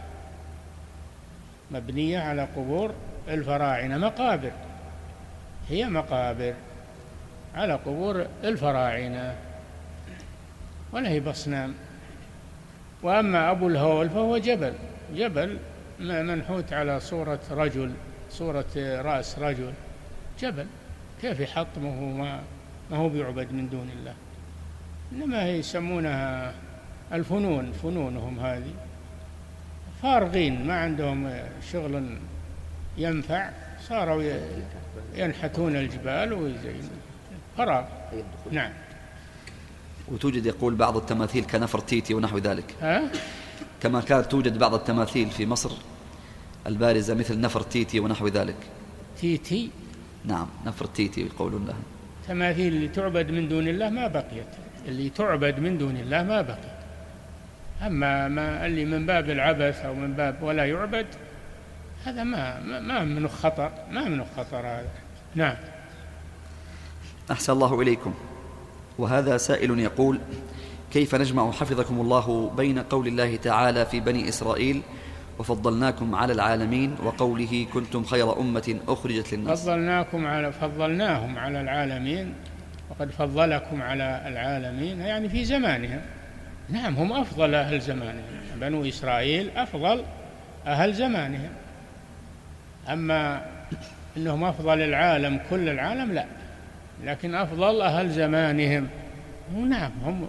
مبنية 1.71 2.19
على 2.19 2.47
قبور 2.55 2.93
الفراعنة 3.27 3.97
مقابر. 3.97 4.51
هي 5.69 5.85
مقابر 5.89 6.53
على 7.55 7.73
قبور 7.73 8.25
الفراعنة 8.43 9.35
ولا 10.91 11.09
هي 11.09 11.19
بأصنام. 11.19 11.73
وأما 13.03 13.51
أبو 13.51 13.67
الهول 13.67 14.09
فهو 14.09 14.37
جبل 14.37 14.73
جبل 15.15 15.57
منحوت 15.99 16.73
على 16.73 16.99
صورة 16.99 17.39
رجل 17.51 17.91
صورة 18.29 18.65
رأس 18.77 19.39
رجل 19.39 19.73
جبل. 20.39 20.65
كيف 21.21 21.39
يحطمه 21.39 22.01
ما 22.01 22.41
ما 22.91 22.97
هو 22.97 23.09
بيعبد 23.09 23.51
من 23.51 23.69
دون 23.69 23.89
الله. 23.99 24.13
إنما 25.11 25.49
يسمونها 25.49 26.53
الفنون 27.13 27.71
فنونهم 27.71 28.39
هذه. 28.39 28.73
فارغين 30.03 30.67
ما 30.67 30.79
عندهم 30.79 31.33
شغل 31.71 32.17
ينفع. 32.97 33.49
صاروا 33.89 34.23
ينحتون 35.15 35.75
الجبال 35.75 36.33
ويزينون 36.33 36.89
فراغ. 37.57 37.83
نعم. 38.51 38.71
وتوجد 40.07 40.45
يقول 40.45 40.75
بعض 40.75 40.97
التماثيل 40.97 41.43
كنفر 41.43 41.79
تيتي 41.79 42.13
ونحو 42.13 42.37
ذلك. 42.37 42.75
ها؟ 42.81 43.11
كما 43.81 44.01
كانت 44.01 44.31
توجد 44.31 44.57
بعض 44.57 44.73
التماثيل 44.73 45.29
في 45.29 45.45
مصر 45.45 45.71
البارزة 46.67 47.13
مثل 47.13 47.39
نفر 47.39 47.61
تيتي 47.61 47.99
ونحو 47.99 48.27
ذلك. 48.27 48.55
تيتي؟ 49.21 49.69
نعم 50.25 50.47
نفر 50.65 50.85
تيتي 50.85 51.21
يقولون 51.21 51.65
لها 51.65 51.75
تماثيل 52.27 52.73
اللي 52.73 52.87
تعبد 52.87 53.31
من 53.31 53.49
دون 53.49 53.67
الله 53.67 53.89
ما 53.89 54.07
بقيت. 54.07 54.47
اللي 54.87 55.09
تعبد 55.09 55.59
من 55.59 55.77
دون 55.77 55.97
الله 55.97 56.23
ما 56.23 56.41
بقيت. 56.41 56.77
أما 57.81 58.27
ما 58.27 58.65
اللي 58.65 58.85
من 58.85 59.05
باب 59.05 59.29
العبث 59.29 59.85
أو 59.85 59.93
من 59.93 60.13
باب 60.13 60.43
ولا 60.43 60.65
يعبد 60.65 61.05
هذا 62.05 62.23
ما 62.23 62.59
ما 62.79 63.03
منه 63.03 63.27
خطر 63.27 63.71
ما 63.91 64.07
منه 64.07 64.25
خطر 64.37 64.57
هذا. 64.59 64.89
نعم. 65.35 65.55
أحسن 67.31 67.53
الله 67.53 67.81
إليكم. 67.81 68.13
وهذا 68.97 69.37
سائل 69.37 69.79
يقول 69.79 70.19
كيف 70.93 71.15
نجمع 71.15 71.51
حفظكم 71.51 72.01
الله 72.01 72.51
بين 72.57 72.79
قول 72.79 73.07
الله 73.07 73.35
تعالى 73.35 73.85
في 73.85 73.99
بني 73.99 74.29
إسرائيل 74.29 74.81
وفضلناكم 75.39 76.15
على 76.15 76.33
العالمين 76.33 76.95
وقوله 77.03 77.67
كنتم 77.73 78.03
خير 78.03 78.39
أمة 78.39 78.79
أخرجت 78.87 79.33
للناس. 79.33 79.63
فضلناكم 79.63 80.27
على 80.27 80.51
فضلناهم 80.51 81.37
على 81.37 81.61
العالمين 81.61 82.33
وقد 82.89 83.11
فضلكم 83.11 83.81
على 83.81 84.23
العالمين 84.27 85.01
يعني 85.01 85.29
في 85.29 85.45
زمانهم. 85.45 86.01
نعم 86.69 86.95
هم 86.95 87.13
أفضل 87.13 87.55
أهل 87.55 87.81
زمانهم. 87.81 88.23
بنو 88.61 88.85
إسرائيل 88.85 89.49
أفضل 89.55 90.03
أهل 90.67 90.93
زمانهم. 90.93 91.49
أما 92.89 93.41
أنهم 94.17 94.43
أفضل 94.43 94.81
العالم 94.81 95.39
كل 95.49 95.69
العالم 95.69 96.11
لا. 96.11 96.25
لكن 97.03 97.35
أفضل 97.35 97.81
أهل 97.81 98.09
زمانهم 98.09 98.87
نعم 99.55 99.91
هم 100.05 100.27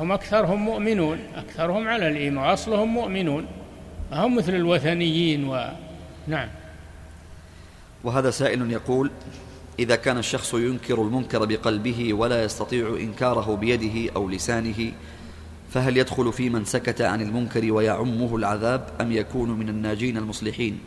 هم 0.00 0.12
أكثرهم 0.12 0.64
مؤمنون. 0.64 1.18
أكثرهم 1.36 1.88
على 1.88 2.08
الإيمان 2.08 2.44
أصلهم 2.44 2.88
مؤمنون. 2.88 3.46
هم 4.14 4.36
مثل 4.36 4.54
الوثنيين 4.54 5.44
و 5.44 5.68
نعم. 6.26 6.48
وهذا 8.04 8.30
سائل 8.30 8.70
يقول 8.70 9.10
إذا 9.78 9.96
كان 9.96 10.18
الشخص 10.18 10.54
ينكر 10.54 11.02
المنكر 11.02 11.44
بقلبه 11.44 12.14
ولا 12.14 12.44
يستطيع 12.44 12.96
إنكاره 13.00 13.56
بيده 13.56 14.12
أو 14.16 14.28
لسانه 14.28 14.92
فهل 15.70 15.96
يدخل 15.96 16.32
في 16.32 16.50
من 16.50 16.64
سكت 16.64 17.02
عن 17.02 17.20
المنكر 17.20 17.72
ويعمه 17.72 18.36
العذاب 18.36 18.88
أم 19.00 19.12
يكون 19.12 19.50
من 19.50 19.68
الناجين 19.68 20.16
المصلحين؟ 20.16 20.78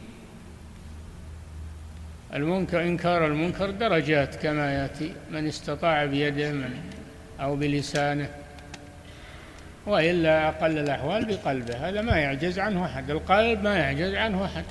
المنكر 2.33 2.81
إنكار 2.83 3.25
المنكر 3.25 3.71
درجات 3.71 4.35
كما 4.35 4.73
يأتي 4.73 5.13
من 5.31 5.47
استطاع 5.47 6.05
بيده 6.05 6.51
من 6.51 6.69
أو 7.39 7.55
بلسانه. 7.55 8.29
وإلا 9.87 10.47
أقل 10.47 10.77
الأحوال 10.77 11.25
بقلبه. 11.25 11.89
هذا 11.89 12.01
ما 12.01 12.17
يعجز 12.17 12.59
عنه 12.59 12.85
أحد. 12.85 13.11
القلب 13.11 13.63
ما 13.63 13.77
يعجز 13.77 14.13
عنه 14.15 14.45
أحد. 14.45 14.65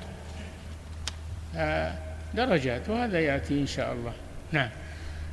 درجات 2.34 2.88
وهذا 2.88 3.20
يأتي 3.20 3.60
إن 3.60 3.66
شاء 3.66 3.92
الله. 3.92 4.12
نعم. 4.52 4.68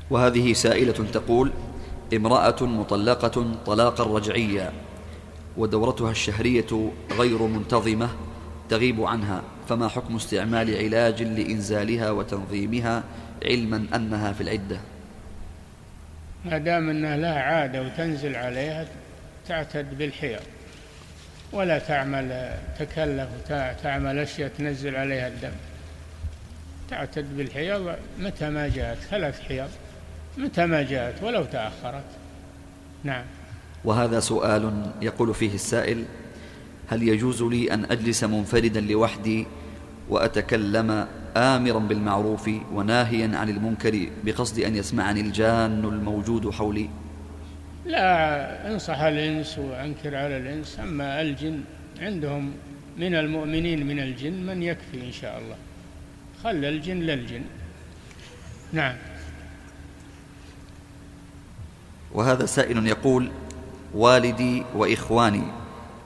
وهذه 0.09 0.53
سائلة 0.53 1.05
تقول 1.13 1.51
امرأة 2.13 2.63
مطلقة 2.63 3.55
طلاقا 3.65 4.03
رجعيا 4.03 4.71
ودورتها 5.57 6.11
الشهرية 6.11 6.91
غير 7.11 7.43
منتظمة 7.43 8.09
تغيب 8.69 9.03
عنها 9.03 9.41
فما 9.69 9.87
حكم 9.87 10.15
استعمال 10.15 10.77
علاج 10.77 11.23
لإنزالها 11.23 12.11
وتنظيمها 12.11 13.03
علما 13.45 13.85
أنها 13.95 14.33
في 14.33 14.41
العدة؟ 14.41 14.77
ما 16.45 16.57
دام 16.57 16.89
أنها 16.89 17.17
لها 17.17 17.39
عادة 17.39 17.81
وتنزل 17.81 18.35
عليها 18.35 18.85
تعتد 19.47 19.97
بالحيض 19.97 20.41
ولا 21.51 21.79
تعمل 21.79 22.57
تكلف 22.79 23.29
تعمل 23.83 24.19
أشياء 24.19 24.51
تنزل 24.57 24.95
عليها 24.95 25.27
الدم. 25.27 25.51
تعتد 26.89 27.37
بالحيض 27.37 27.95
متى 28.19 28.49
ما 28.49 28.67
جاءت؟ 28.67 28.97
ثلاث 28.97 29.41
حيض. 29.41 29.69
متى 30.37 30.65
ما 30.65 30.83
جاءت؟ 30.83 31.23
ولو 31.23 31.45
تأخرت. 31.45 32.03
نعم. 33.03 33.23
وهذا 33.85 34.19
سؤال 34.19 34.91
يقول 35.01 35.33
فيه 35.33 35.53
السائل 35.53 36.05
هل 36.87 37.03
يجوز 37.03 37.43
لي 37.43 37.73
أن 37.73 37.85
أجلس 37.85 38.23
منفردا 38.23 38.81
لوحدي 38.81 39.47
وأتكلم 40.09 41.07
آمرا 41.37 41.79
بالمعروف 41.79 42.49
وناهيا 42.73 43.37
عن 43.37 43.49
المنكر 43.49 44.09
بقصد 44.23 44.59
أن 44.59 44.75
يسمعني 44.75 45.21
الجان 45.21 45.85
الموجود 45.85 46.49
حولي؟ 46.49 46.89
لا 47.85 48.71
انصح 48.71 48.99
الإنس 48.99 49.57
وأنكر 49.59 50.15
على 50.15 50.37
الإنس 50.37 50.79
أما 50.79 51.21
الجن 51.21 51.63
عندهم 51.99 52.51
من 52.97 53.15
المؤمنين 53.15 53.87
من 53.87 53.99
الجن 53.99 54.45
من 54.45 54.63
يكفي 54.63 55.07
إن 55.07 55.11
شاء 55.11 55.39
الله. 55.39 55.55
خل 56.43 56.65
الجن 56.65 56.99
للجن. 56.99 57.41
نعم. 58.73 58.95
وهذا 62.13 62.45
سائل 62.45 62.87
يقول 62.87 63.31
والدي 63.93 64.63
وإخواني 64.75 65.43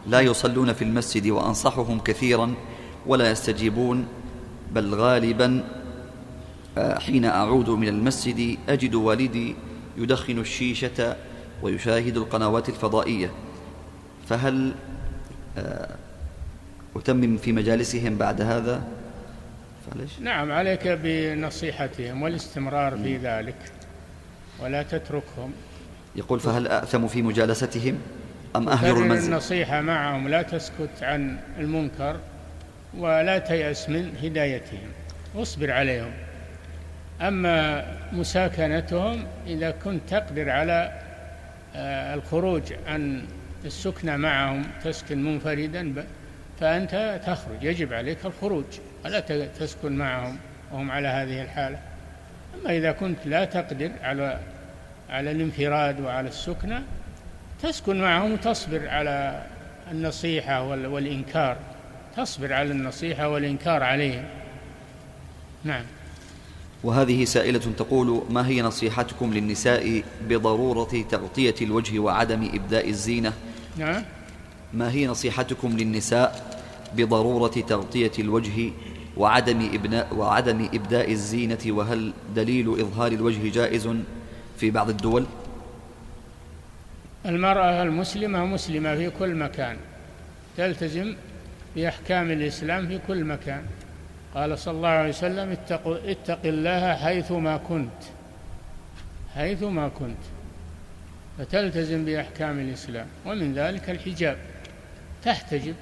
لا 0.07 0.19
يصلون 0.21 0.73
في 0.73 0.81
المسجد 0.81 1.27
وأنصحهم 1.27 1.99
كثيرا 1.99 2.53
ولا 3.05 3.31
يستجيبون 3.31 4.07
بل 4.71 4.95
غالبا 4.95 5.63
آه، 6.77 6.99
حين 6.99 7.25
أعود 7.25 7.69
من 7.69 7.87
المسجد 7.87 8.57
أجد 8.69 8.95
والدي 8.95 9.55
يدخن 9.97 10.39
الشيشة 10.39 11.15
ويشاهد 11.61 12.17
القنوات 12.17 12.69
الفضائية. 12.69 13.31
فهل 14.29 14.73
آه، 15.57 15.89
أتمم 16.95 17.37
في 17.37 17.51
مجالسهم 17.51 18.17
بعد 18.17 18.41
هذا؟ 18.41 18.83
فليش؟ 19.91 20.19
نعم 20.19 20.51
عليك 20.51 20.87
بنصيحتهم 20.87 22.21
والاستمرار 22.21 22.97
في 22.97 23.17
ذلك 23.17 23.55
ولا 24.59 24.83
تتركهم. 24.83 25.51
يقول 26.15 26.39
فهل 26.39 26.67
أأثم 26.67 27.07
في 27.07 27.21
مجالستهم؟ 27.21 27.97
أم 28.55 28.69
أهجر 28.69 28.97
المنزل؟ 28.97 29.31
النصيحة 29.31 29.81
معهم 29.81 30.27
لا 30.27 30.41
تسكت 30.41 31.03
عن 31.03 31.37
المنكر 31.59 32.19
ولا 32.97 33.39
تيأس 33.39 33.89
من 33.89 34.13
هدايتهم. 34.23 34.89
واصبر 35.35 35.71
عليهم. 35.71 36.11
أما 37.21 37.85
مساكنتهم 38.13 39.23
إذا 39.47 39.71
كنت 39.71 40.01
تقدر 40.09 40.49
على 40.49 41.01
الخروج 41.75 42.73
عن 42.87 43.23
السكنة 43.65 44.17
معهم 44.17 44.63
تسكن 44.83 45.23
منفردا 45.23 46.05
فأنت 46.59 47.21
تخرج 47.25 47.63
يجب 47.63 47.93
عليك 47.93 48.25
الخروج 48.25 48.65
ولا 49.05 49.19
تسكن 49.59 49.91
معهم 49.91 50.37
وهم 50.71 50.91
على 50.91 51.07
هذه 51.07 51.41
الحالة. 51.41 51.79
أما 52.55 52.77
إذا 52.77 52.91
كنت 52.91 53.17
لا 53.25 53.45
تقدر 53.45 53.91
على 54.01 54.39
على 55.09 55.31
الانفراد 55.31 55.99
وعلى 55.99 56.27
السكنة 56.27 56.83
تسكن 57.63 58.01
معهم 58.01 58.31
وتصبر 58.31 58.89
على 58.89 59.43
النصيحة 59.91 60.63
والإنكار 60.63 61.57
تصبر 62.17 62.53
على 62.53 62.71
النصيحة 62.71 63.27
والإنكار 63.27 63.83
عليهم. 63.83 64.25
نعم. 65.63 65.83
وهذه 66.87 67.25
سائلة 67.25 67.59
تقول 67.77 68.23
ما 68.29 68.47
هي 68.47 68.61
نصيحتكم 68.61 69.33
للنساء 69.33 70.03
بضرورة 70.29 71.05
تغطية 71.09 71.55
الوجه 71.61 71.99
وعدم 71.99 72.49
إبداء 72.53 72.89
الزينة؟ 72.89 73.33
نعم. 73.77 74.03
ما 74.73 74.91
هي 74.91 75.07
نصيحتكم 75.07 75.77
للنساء 75.77 76.59
بضرورة 76.95 77.47
تغطية 77.67 78.11
الوجه 78.19 78.71
وعدم 79.17 79.69
إبناء 79.73 80.15
وعدم 80.15 80.69
إبداء 80.73 81.11
الزينة؟ 81.11 81.57
وهل 81.67 82.13
دليل 82.35 82.79
إظهار 82.79 83.11
الوجه 83.11 83.49
جائز 83.49 83.89
في 84.57 84.71
بعض 84.71 84.89
الدول؟ 84.89 85.25
المرأة 87.25 87.83
المسلمة 87.83 88.45
مسلمة 88.45 88.95
في 88.95 89.09
كل 89.09 89.35
مكان 89.35 89.77
تلتزم 90.57 91.15
بأحكام 91.75 92.31
الإسلام 92.31 92.87
في 92.87 92.99
كل 93.07 93.23
مكان. 93.23 93.61
قال 94.35 94.59
صلى 94.59 94.77
الله 94.77 94.89
عليه 94.89 95.09
وسلم 95.09 95.51
اتق, 95.51 95.87
اتق 95.87 96.39
الله 96.45 96.95
حيثما 96.95 97.57
كنت 97.57 98.03
حيثما 99.35 99.87
كنت. 99.87 100.23
فتلتزم 101.37 102.05
بأحكام 102.05 102.59
الإسلام 102.59 103.07
ومن 103.25 103.53
ذلك 103.53 103.89
الحجاب. 103.89 104.37
تحتجب 105.23 105.75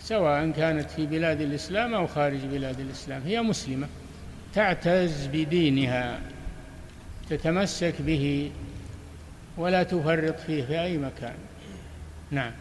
سواء 0.00 0.50
كانت 0.50 0.90
في 0.90 1.06
بلاد 1.06 1.40
الإسلام 1.40 1.94
أو 1.94 2.06
خارج 2.06 2.38
بلاد 2.38 2.80
الإسلام. 2.80 3.22
هي 3.22 3.42
مسلمة. 3.42 3.88
تعتز 4.54 5.26
بدينها 5.26 6.20
تتمسك 7.30 7.94
به 8.02 8.50
ولا 9.56 9.82
تفرط 9.82 10.40
فيه 10.40 10.64
في 10.64 10.82
أي 10.82 10.98
مكان. 10.98 11.34
نعم. 12.30 12.52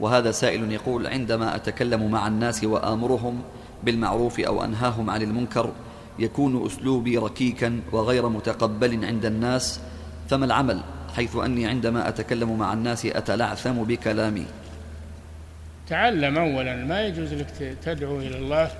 وهذا 0.00 0.30
سائل 0.30 0.72
يقول 0.72 1.06
عندما 1.06 1.56
أتكلم 1.56 2.10
مع 2.10 2.26
الناس 2.26 2.64
وآمرهم 2.64 3.42
بالمعروف 3.82 4.40
أو 4.40 4.64
أنهاهم 4.64 5.10
عن 5.10 5.22
المنكر 5.22 5.72
يكون 6.18 6.66
أسلوبي 6.66 7.18
ركيكا 7.18 7.80
وغير 7.92 8.28
متقبل 8.28 9.04
عند 9.04 9.24
الناس 9.24 9.80
فما 10.28 10.44
العمل؟ 10.44 10.80
حيث 11.16 11.36
أني 11.36 11.66
عندما 11.66 12.08
أتكلم 12.08 12.58
مع 12.58 12.72
الناس 12.72 13.06
أتلعثم 13.06 13.72
بكلامي. 13.72 14.46
تعلم 15.88 16.38
أولا 16.38 16.76
ما 16.76 17.02
يجوز 17.02 17.34
لك 17.34 17.76
تدعو 17.82 18.18
إلى 18.18 18.38
الله 18.38 18.70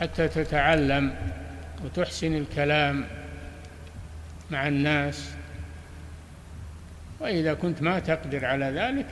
حتى 0.00 0.28
تتعلم 0.28 1.14
وتحسن 1.84 2.36
الكلام 2.36 3.04
مع 4.50 4.68
الناس. 4.68 5.30
وإذا 7.20 7.54
كنت 7.54 7.82
ما 7.82 7.98
تقدر 7.98 8.44
على 8.44 8.64
ذلك 8.64 9.06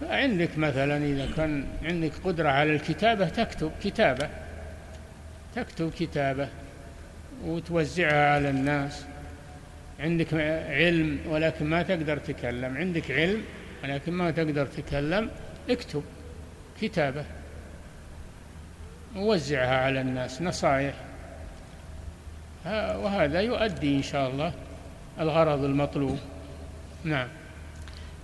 فعندك 0.00 0.58
مثلا 0.58 0.96
إذا 0.96 1.28
كان 1.36 1.64
عندك 1.82 2.12
قدرة 2.24 2.48
على 2.48 2.72
الكتابة 2.72 3.28
تكتب 3.28 3.72
كتابة 3.82 4.28
تكتب 5.54 5.90
كتابة 5.98 6.48
وتوزعها 7.44 8.34
على 8.34 8.50
الناس. 8.50 9.04
عندك 10.00 10.34
علم 10.68 11.18
ولكن 11.28 11.66
ما 11.66 11.82
تقدر 11.82 12.18
تتكلم 12.18 12.76
عندك 12.76 13.10
علم 13.10 13.42
ولكن 13.84 14.12
ما 14.12 14.30
تقدر 14.30 14.66
تتكلم 14.66 15.30
اكتب 15.70 16.02
كتابة 16.80 17.24
ووزعها 19.16 19.76
على 19.76 20.00
الناس 20.00 20.42
نصائح. 20.42 20.94
وهذا 22.66 23.40
يؤدي 23.40 23.96
إن 23.96 24.02
شاء 24.02 24.30
الله 24.30 24.52
الغرض 25.20 25.64
المطلوب. 25.64 26.18
نعم. 27.04 27.28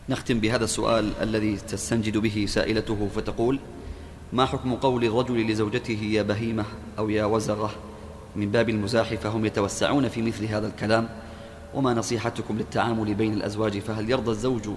نختم 0.08 0.40
بهذا 0.40 0.64
السؤال 0.64 1.12
الذي 1.22 1.56
تستنجد 1.56 2.18
به 2.18 2.46
سائلته 2.48 3.08
فتقول 3.16 3.58
ما 4.32 4.46
حكم 4.46 4.74
قول 4.74 5.04
الرجل 5.04 5.50
لزوجته 5.50 5.98
يا 6.02 6.22
بهيمة 6.22 6.64
أو 6.98 7.10
يا 7.10 7.24
وزغة؟ 7.24 7.70
من 8.36 8.50
باب 8.50 8.68
المزاح 8.68 9.14
فهم 9.14 9.46
يتوسعون 9.46 10.08
في 10.08 10.22
مثل 10.22 10.44
هذا 10.44 10.66
الكلام 10.66 11.08
وما 11.74 11.94
نصيحتكم 11.94 12.58
للتعامل 12.58 13.14
بين 13.14 13.32
الأزواج؟ 13.32 13.78
فهل 13.78 14.10
يرضى 14.10 14.30
الزوج 14.30 14.68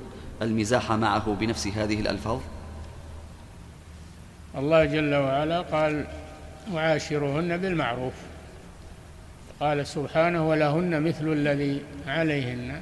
المزاح 0.42 0.92
معه 0.92 1.34
بنفس 1.34 1.68
هذه 1.68 2.00
الألفاظ؟ 2.00 2.40
الله 4.58 4.86
جل 4.86 5.16
وعلا 5.16 5.62
قال 5.62 6.06
وعاشرهن 6.74 7.58
بالمعروف. 7.58 8.14
قال 9.60 9.88
سبحانه 9.88 10.50
ولهن 10.50 11.04
مثل 11.04 11.28
الذي 11.28 11.82
عليهن. 12.08 12.82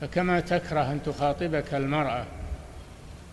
فكما 0.00 0.40
تكره 0.40 0.92
أن 0.92 1.02
تخاطبك 1.02 1.74
المرأة 1.74 2.24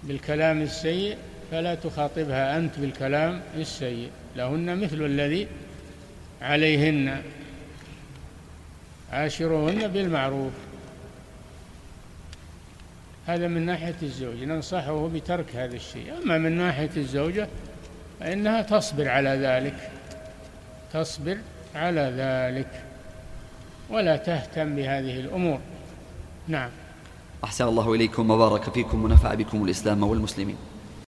بالكلام 0.03 0.61
السيء 0.61 1.17
فلا 1.51 1.75
تخاطبها 1.75 2.57
أنت 2.57 2.79
بالكلام 2.79 3.41
السيء. 3.55 4.09
لهن 4.35 4.77
مثل 4.77 5.05
الذي 5.05 5.47
عليهن. 6.41 7.21
عاشروهن 9.11 9.87
بالمعروف. 9.87 10.53
هذا 13.27 13.47
من 13.47 13.65
ناحية 13.65 13.95
الزوج. 14.01 14.43
ننصحه 14.43 15.07
بترك 15.07 15.55
هذا 15.55 15.75
الشيء. 15.75 16.13
أما 16.23 16.37
من 16.37 16.57
ناحية 16.57 16.89
الزوجة 16.97 17.47
فإنها 18.19 18.61
تصبر 18.61 19.09
على 19.09 19.29
ذلك. 19.29 19.91
تصبر 20.93 21.37
على 21.75 22.13
ذلك. 22.17 22.83
ولا 23.89 24.17
تهتم 24.17 24.75
بهذه 24.75 25.19
الأمور. 25.19 25.59
نعم. 26.47 26.69
أحسن 27.43 27.67
الله 27.67 27.93
إليكم 27.93 28.31
وبارك 28.31 28.69
فيكم 28.69 29.03
ونفع 29.03 29.33
بكم 29.33 29.63
الإسلام 29.63 30.03
والمسلمين. 30.03 30.55